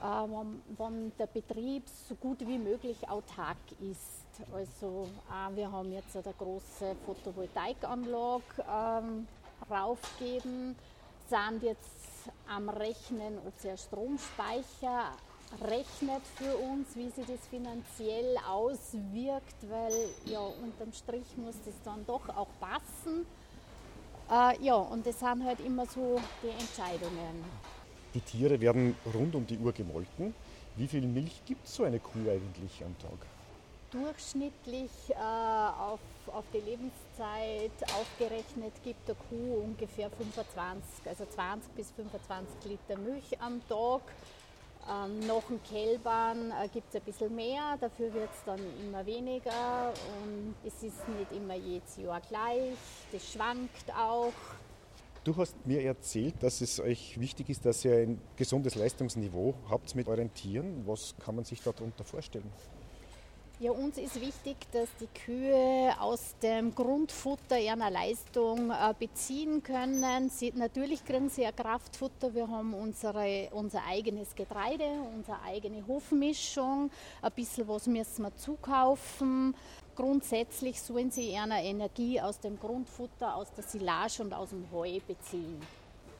äh, 0.00 0.04
wenn, 0.04 1.12
der 1.18 1.26
Betrieb 1.26 1.84
so 2.08 2.14
gut 2.16 2.40
wie 2.40 2.58
möglich 2.58 3.08
autark 3.08 3.56
ist. 3.80 4.26
Also 4.52 5.08
äh, 5.30 5.56
wir 5.56 5.70
haben 5.70 5.92
jetzt 5.92 6.16
eine 6.16 6.34
große 6.38 6.96
Photovoltaikanlage 7.06 8.42
ähm, 8.70 9.26
raufgeben, 9.70 10.76
sind 11.28 11.62
jetzt 11.62 12.30
am 12.48 12.68
Rechnen, 12.68 13.38
ob 13.38 13.52
ein 13.68 13.78
Stromspeicher 13.78 15.12
rechnet 15.62 16.22
für 16.34 16.56
uns, 16.56 16.94
wie 16.96 17.08
sich 17.10 17.26
das 17.26 17.46
finanziell 17.48 18.36
auswirkt, 18.48 19.56
weil 19.68 20.08
ja 20.26 20.40
unterm 20.40 20.92
Strich 20.92 21.36
muss 21.36 21.54
das 21.64 21.74
dann 21.84 22.04
doch 22.06 22.28
auch 22.30 22.48
passen. 22.60 23.26
Äh, 24.30 24.64
ja, 24.64 24.74
und 24.74 25.06
das 25.06 25.20
sind 25.20 25.44
halt 25.44 25.60
immer 25.60 25.86
so 25.86 26.20
die 26.42 26.48
Entscheidungen. 26.48 27.44
Die 28.14 28.20
Tiere 28.20 28.60
werden 28.60 28.96
rund 29.14 29.34
um 29.34 29.46
die 29.46 29.58
Uhr 29.58 29.72
gemolken. 29.72 30.34
Wie 30.74 30.88
viel 30.88 31.02
Milch 31.02 31.42
gibt 31.46 31.66
so 31.68 31.84
eine 31.84 32.00
Kuh 32.00 32.28
eigentlich 32.28 32.84
am 32.84 32.98
Tag? 32.98 33.18
Durchschnittlich 33.90 34.90
äh, 35.10 35.14
auf, 35.14 36.00
auf 36.26 36.44
die 36.52 36.58
Lebenszeit 36.58 37.72
aufgerechnet 37.98 38.72
gibt 38.82 39.08
eine 39.08 39.16
Kuh 39.28 39.62
ungefähr 39.62 40.10
25, 40.10 41.06
also 41.06 41.24
20 41.24 41.72
bis 41.74 41.92
25 41.92 42.64
Liter 42.64 43.00
Milch 43.00 43.40
am 43.40 43.60
Tag. 43.68 44.02
Ähm, 44.88 45.26
nach 45.26 45.42
den 45.48 45.60
Kälbern 45.64 46.52
äh, 46.52 46.68
gibt 46.68 46.88
es 46.90 46.96
ein 46.96 47.02
bisschen 47.02 47.34
mehr, 47.34 47.76
dafür 47.80 48.14
wird 48.14 48.30
es 48.32 48.44
dann 48.44 48.60
immer 48.84 49.04
weniger 49.04 49.92
und 50.22 50.54
es 50.64 50.74
ist 50.74 51.08
nicht 51.08 51.32
immer 51.32 51.56
jedes 51.56 51.96
Jahr 51.96 52.20
gleich, 52.20 52.76
das 53.10 53.32
schwankt 53.32 53.92
auch. 53.98 54.32
Du 55.24 55.36
hast 55.36 55.56
mir 55.66 55.82
erzählt, 55.82 56.40
dass 56.40 56.60
es 56.60 56.78
euch 56.78 57.18
wichtig 57.18 57.48
ist, 57.48 57.66
dass 57.66 57.84
ihr 57.84 57.96
ein 57.96 58.20
gesundes 58.36 58.76
Leistungsniveau 58.76 59.54
habt 59.68 59.92
mit 59.96 60.06
euren 60.06 60.32
Tieren. 60.32 60.84
Was 60.86 61.16
kann 61.18 61.34
man 61.34 61.44
sich 61.44 61.60
darunter 61.62 62.04
vorstellen? 62.04 62.48
Ja, 63.58 63.70
uns 63.70 63.96
ist 63.96 64.20
wichtig, 64.20 64.54
dass 64.70 64.90
die 65.00 65.06
Kühe 65.18 65.90
aus 65.98 66.34
dem 66.42 66.74
Grundfutter 66.74 67.58
ihrer 67.58 67.90
Leistung 67.90 68.70
äh, 68.70 68.92
beziehen 68.98 69.62
können. 69.62 70.28
Sie, 70.28 70.52
natürlich 70.54 71.02
kriegen 71.06 71.30
sie 71.30 71.40
ja 71.40 71.52
Kraftfutter. 71.52 72.34
Wir 72.34 72.48
haben 72.48 72.74
unsere, 72.74 73.48
unser 73.52 73.82
eigenes 73.88 74.34
Getreide, 74.34 74.84
unsere 75.16 75.40
eigene 75.40 75.86
Hofmischung. 75.86 76.90
Ein 77.22 77.32
bisschen 77.32 77.66
was 77.66 77.86
müssen 77.86 78.24
wir 78.24 78.36
zukaufen. 78.36 79.54
Grundsätzlich 79.94 80.78
sollen 80.78 81.10
sie 81.10 81.30
ihre 81.30 81.58
Energie 81.62 82.20
aus 82.20 82.38
dem 82.38 82.60
Grundfutter, 82.60 83.36
aus 83.36 83.50
der 83.56 83.64
Silage 83.64 84.22
und 84.22 84.34
aus 84.34 84.50
dem 84.50 84.70
Heu 84.70 85.00
beziehen. 85.08 85.62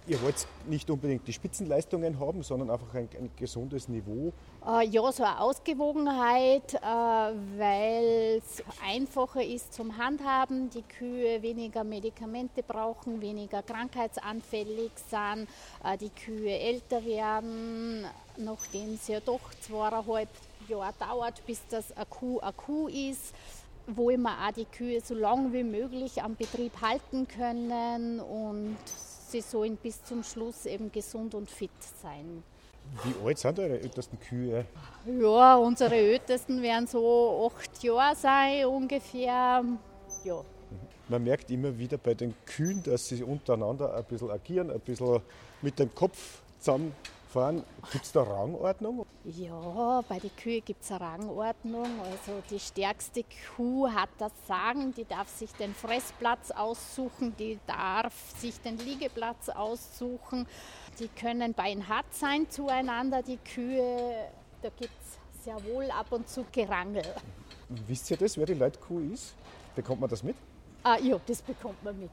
Ihr 0.09 0.23
wollt 0.23 0.47
nicht 0.66 0.88
unbedingt 0.88 1.27
die 1.27 1.33
Spitzenleistungen 1.33 2.21
haben, 2.21 2.45
sondern 2.45 2.71
einfach 2.71 2.95
ein, 2.95 3.09
ein 3.19 3.29
gesundes 3.37 3.88
Niveau. 3.88 4.33
Äh, 4.64 4.87
ja, 4.87 5.11
so 5.11 5.25
eine 5.25 5.40
Ausgewogenheit, 5.40 6.75
äh, 6.75 6.79
weil 6.81 8.38
es 8.38 8.62
einfacher 8.87 9.42
ist 9.42 9.75
zum 9.75 9.99
Handhaben, 9.99 10.71
die 10.71 10.83
Kühe 10.83 11.42
weniger 11.42 11.83
Medikamente 11.83 12.62
brauchen, 12.62 13.21
weniger 13.21 13.62
krankheitsanfällig 13.62 14.92
sind, 15.11 15.49
äh, 15.83 15.99
die 15.99 16.11
Kühe 16.11 16.57
älter 16.57 17.05
werden, 17.05 18.07
nachdem 18.37 18.95
es 18.95 19.09
ja 19.09 19.19
doch 19.19 19.40
zweieinhalb 19.61 20.29
Jahre 20.69 20.95
dauert, 21.01 21.45
bis 21.47 21.62
das 21.69 21.90
eine 21.97 22.07
Kuh 22.07 22.38
eine 22.38 22.53
Kuh 22.53 22.87
ist 22.87 23.35
wollen 23.88 24.23
wir 24.23 24.33
auch 24.33 24.53
die 24.53 24.64
Kühe 24.64 25.01
so 25.01 25.14
lange 25.14 25.53
wie 25.53 25.62
möglich 25.62 26.21
am 26.21 26.35
Betrieb 26.35 26.73
halten 26.81 27.29
können 27.29 28.19
und 28.19 28.77
sie 29.31 29.41
sollen 29.41 29.77
bis 29.77 30.03
zum 30.05 30.23
Schluss 30.23 30.67
eben 30.67 30.91
gesund 30.91 31.35
und 31.35 31.51
fit 31.51 31.71
sein. 32.03 32.43
Wie 33.05 33.27
alt 33.27 33.39
sind 33.39 33.59
eure 33.59 33.81
ältesten 33.81 34.19
Kühe? 34.21 34.65
Ja, 35.21 35.57
unsere 35.57 35.95
ältesten 35.95 36.62
werden 36.62 36.87
so 36.87 37.51
acht 37.53 37.83
Jahre 37.83 38.15
sein 38.15 38.67
ungefähr. 38.67 39.65
Ja. 40.25 40.45
Man 41.09 41.23
merkt 41.23 41.51
immer 41.51 41.77
wieder 41.79 41.99
bei 41.99 42.15
den 42.15 42.35
Kühen, 42.45 42.83
dass 42.83 43.07
sie 43.07 43.23
untereinander 43.23 43.95
ein 43.95 44.05
bisschen 44.05 44.31
agieren, 44.31 44.71
ein 44.71 44.81
bisschen 44.81 45.21
mit 45.62 45.79
dem 45.79 45.95
Kopf 45.95 46.43
zusammen 46.59 46.93
fahren. 47.27 47.65
Gibt 47.93 48.05
es 48.05 48.12
da 48.12 48.23
Rangordnung? 48.23 49.07
Ja, 49.25 50.03
bei 50.09 50.19
den 50.19 50.35
Kühen 50.37 50.65
gibt 50.65 50.83
es 50.83 50.91
eine 50.91 51.01
Rangordnung. 51.01 52.01
Also 52.11 52.43
die 52.51 52.59
stärkste 52.59 53.25
Kuh 53.55 53.89
hat 53.89 54.09
das 54.19 54.33
Sagen, 54.47 54.95
die 54.95 55.05
darf 55.05 55.29
sich 55.29 55.53
den 55.53 55.75
Fressplatz 55.75 56.51
aussuchen, 56.51 57.35
die 57.39 57.59
darf 57.67 58.15
sich 58.39 58.61
den 58.61 58.79
Liegeplatz 58.79 59.49
aussuchen. 59.49 60.47
Die 60.99 61.09
können 61.09 61.55
beinhart 61.55 62.12
sein 62.12 62.49
zueinander, 62.49 63.23
die 63.23 63.39
Kühe. 63.39 64.29
Da 64.62 64.71
gibt 64.71 64.93
es 65.03 65.45
sehr 65.45 65.62
wohl 65.65 65.91
ab 65.91 66.11
und 66.11 66.29
zu 66.29 66.45
Gerangel. 66.53 67.05
Wisst 67.69 68.11
ihr 68.11 68.17
das, 68.17 68.37
wer 68.39 68.47
die 68.47 68.55
Leitkuh 68.55 69.01
ist? 69.12 69.35
Bekommt 69.75 70.01
man 70.01 70.09
das 70.11 70.23
mit? 70.23 70.37
Ah, 70.88 70.99
ja, 71.03 71.18
das 71.27 71.42
bekommt 71.42 71.83
man 71.83 71.99
mit. 71.99 72.11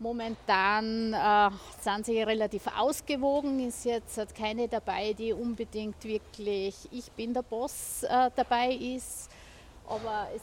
Momentan 0.00 1.12
äh, 1.12 1.50
sind 1.80 2.04
sie 2.04 2.20
relativ 2.20 2.66
ausgewogen. 2.76 3.60
Ist 3.60 3.84
jetzt 3.84 4.34
keine 4.34 4.66
dabei, 4.66 5.12
die 5.12 5.32
unbedingt 5.32 6.02
wirklich 6.02 6.74
ich 6.90 7.12
bin 7.12 7.32
der 7.32 7.42
Boss 7.42 8.02
äh, 8.02 8.28
dabei 8.34 8.72
ist. 8.72 9.30
Aber 9.86 10.26
es 10.34 10.42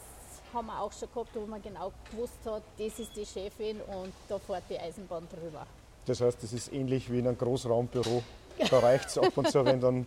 haben 0.54 0.68
wir 0.68 0.80
auch 0.80 0.90
schon 0.90 1.10
gehabt, 1.12 1.28
wo 1.34 1.44
man 1.44 1.60
genau 1.60 1.92
gewusst 2.10 2.38
hat, 2.46 2.62
das 2.78 2.98
ist 2.98 3.14
die 3.14 3.26
Chefin 3.26 3.82
und 3.82 4.14
da 4.26 4.38
fährt 4.38 4.62
die 4.70 4.78
Eisenbahn 4.78 5.28
drüber. 5.28 5.66
Das 6.06 6.22
heißt, 6.22 6.42
es 6.44 6.54
ist 6.54 6.72
ähnlich 6.72 7.12
wie 7.12 7.18
in 7.18 7.26
einem 7.26 7.36
Großraumbüro. 7.36 8.22
Da 8.70 8.78
reicht 8.78 9.08
es 9.08 9.18
ab 9.18 9.36
und 9.36 9.50
zu, 9.50 9.62
wenn 9.66 9.82
dann 9.82 10.06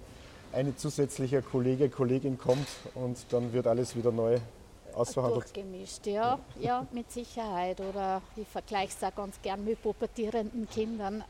eine 0.53 0.75
zusätzliche 0.75 1.43
Kollege, 1.43 1.91
Kollegin 1.91 2.39
kommt 2.39 2.67
und 2.95 3.19
dann 3.29 3.53
wird 3.53 3.67
alles 3.67 3.95
wieder 3.95 4.11
neu 4.11 4.39
ausverhandelt? 4.95 5.43
Durchgemischt, 5.43 6.05
ja, 6.07 6.39
ja, 6.59 6.85
mit 6.91 7.11
Sicherheit. 7.11 7.79
Oder 7.81 8.21
ich 8.35 8.47
vergleiche 8.47 8.93
es 8.97 9.03
auch 9.03 9.15
ganz 9.15 9.41
gern 9.41 9.63
mit 9.63 9.81
pubertierenden 9.81 10.67
Kindern. 10.69 11.23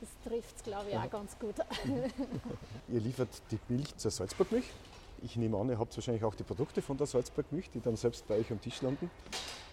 Das 0.00 0.10
trifft 0.24 0.56
es, 0.56 0.62
glaube 0.62 0.90
ich, 0.90 0.96
auch 0.96 1.10
ganz 1.10 1.38
gut. 1.38 1.54
ihr 2.88 3.00
liefert 3.00 3.28
die 3.50 3.58
Milch 3.68 3.96
zur 3.96 4.10
Salzburgmilch. 4.10 4.66
Ich 5.22 5.36
nehme 5.36 5.56
an, 5.56 5.70
ihr 5.70 5.78
habt 5.78 5.96
wahrscheinlich 5.96 6.24
auch 6.24 6.34
die 6.34 6.42
Produkte 6.42 6.82
von 6.82 6.96
der 6.96 7.06
Salzburgmilch, 7.06 7.70
die 7.70 7.80
dann 7.80 7.96
selbst 7.96 8.26
bei 8.28 8.36
euch 8.36 8.50
am 8.50 8.60
Tisch 8.60 8.82
landen. 8.82 9.10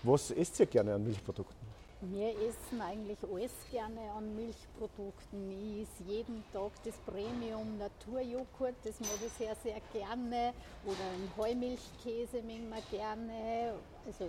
Was 0.02 0.32
esst 0.32 0.60
ihr 0.60 0.66
gerne 0.66 0.94
an 0.94 1.04
Milchprodukten? 1.04 1.73
Wir 2.12 2.32
essen 2.32 2.82
eigentlich 2.82 3.18
alles 3.32 3.52
gerne 3.72 4.02
an 4.12 4.36
Milchprodukten. 4.36 5.50
Ich 5.52 5.84
esse 5.84 6.04
jeden 6.06 6.44
Tag 6.52 6.72
das 6.84 6.96
Premium 7.06 7.78
Naturjoghurt, 7.78 8.76
das 8.84 9.00
mag 9.00 9.20
ich 9.26 9.32
sehr, 9.32 9.56
sehr 9.64 9.80
gerne. 9.94 10.54
Oder 10.86 10.98
einen 11.14 11.32
Heumilchkäse 11.38 12.42
mögen 12.42 12.70
wir 12.70 12.82
gerne. 12.92 13.76
Also 14.06 14.28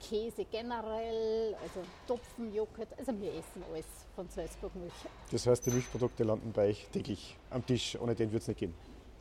Käse 0.00 0.44
generell, 0.44 1.56
also 1.60 1.80
Topfenjoghurt. 2.06 2.88
Also 2.96 3.20
wir 3.20 3.30
essen 3.30 3.64
alles 3.72 3.86
von 4.14 4.28
Salzburg 4.28 4.76
Milch. 4.76 4.92
Das 5.32 5.48
heißt, 5.48 5.66
die 5.66 5.70
Milchprodukte 5.70 6.22
landen 6.22 6.52
bei 6.52 6.68
euch 6.68 6.86
täglich 6.92 7.36
am 7.50 7.66
Tisch. 7.66 7.98
Ohne 8.00 8.14
den 8.14 8.30
würde 8.30 8.42
es 8.42 8.48
nicht 8.48 8.60
gehen? 8.60 8.74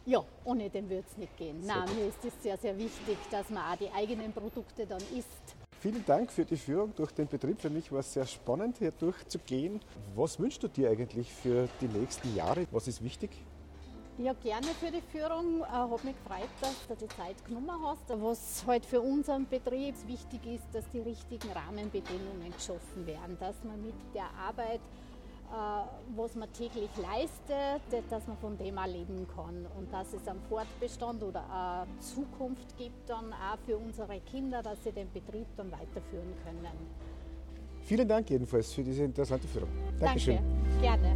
Ja, 0.06 0.24
ohne 0.44 0.70
den 0.70 0.88
würde 0.88 1.08
es 1.10 1.18
nicht 1.18 1.36
gehen. 1.38 1.60
Nein, 1.66 1.90
mir 1.96 2.06
ist 2.06 2.24
es 2.24 2.34
sehr, 2.44 2.58
sehr 2.58 2.78
wichtig, 2.78 3.18
dass 3.32 3.50
man 3.50 3.74
auch 3.74 3.78
die 3.78 3.90
eigenen 3.90 4.32
Produkte 4.32 4.86
dann 4.86 5.02
isst. 5.18 5.56
Vielen 5.86 6.04
Dank 6.04 6.32
für 6.32 6.44
die 6.44 6.58
Führung 6.58 6.96
durch 6.96 7.12
den 7.12 7.28
Betrieb. 7.28 7.62
Für 7.62 7.70
mich 7.70 7.92
war 7.92 8.00
es 8.00 8.12
sehr 8.12 8.26
spannend, 8.26 8.80
hier 8.80 8.90
durchzugehen. 8.90 9.80
Was 10.16 10.40
wünschst 10.40 10.64
du 10.64 10.68
dir 10.68 10.90
eigentlich 10.90 11.32
für 11.32 11.70
die 11.80 11.88
nächsten 11.88 12.36
Jahre? 12.36 12.66
Was 12.72 12.88
ist 12.88 13.04
wichtig? 13.04 13.30
Ja, 14.18 14.34
gerne 14.34 14.66
für 14.80 14.90
die 14.90 15.04
Führung. 15.16 15.58
Ich 15.60 15.62
äh, 15.62 15.68
habe 15.68 16.00
mich 16.04 16.16
gefreut, 16.24 16.50
dass 16.60 16.88
du 16.88 16.96
die 16.96 17.08
Zeit 17.10 17.46
genommen 17.46 17.70
hast. 17.84 18.02
Was 18.10 18.64
halt 18.66 18.84
für 18.84 19.00
unseren 19.00 19.48
Betrieb 19.48 19.94
wichtig 20.08 20.56
ist, 20.56 20.64
dass 20.74 20.90
die 20.90 21.02
richtigen 21.02 21.52
Rahmenbedingungen 21.52 22.52
geschaffen 22.52 23.06
werden, 23.06 23.38
dass 23.40 23.64
man 23.64 23.80
mit 23.86 23.94
der 24.16 24.32
Arbeit 24.44 24.82
was 26.16 26.36
man 26.36 26.52
täglich 26.54 26.90
leistet, 26.98 27.82
dass 28.10 28.28
man 28.28 28.38
von 28.38 28.58
dem 28.58 28.78
auch 28.78 28.88
leben 28.88 29.28
kann 29.36 29.66
und 29.78 29.92
dass 29.92 30.14
es 30.14 30.26
einen 30.28 30.42
Fortbestand 30.50 31.24
oder 31.24 31.44
eine 31.50 31.88
Zukunft 32.00 32.78
gibt 32.78 33.10
dann 33.10 33.34
auch 33.34 33.58
für 33.66 33.78
unsere 33.78 34.20
Kinder, 34.22 34.62
dass 34.62 34.84
sie 34.84 34.92
den 34.92 35.12
Betrieb 35.12 35.48
dann 35.58 35.72
weiterführen 35.72 36.34
können. 36.44 36.68
Vielen 37.84 38.08
Dank 38.08 38.30
jedenfalls 38.30 38.72
für 38.74 38.84
diese 38.84 39.04
interessante 39.04 39.48
Führung. 39.48 39.70
Dankeschön. 40.00 40.40
Danke, 40.82 40.82
gerne. 40.82 41.16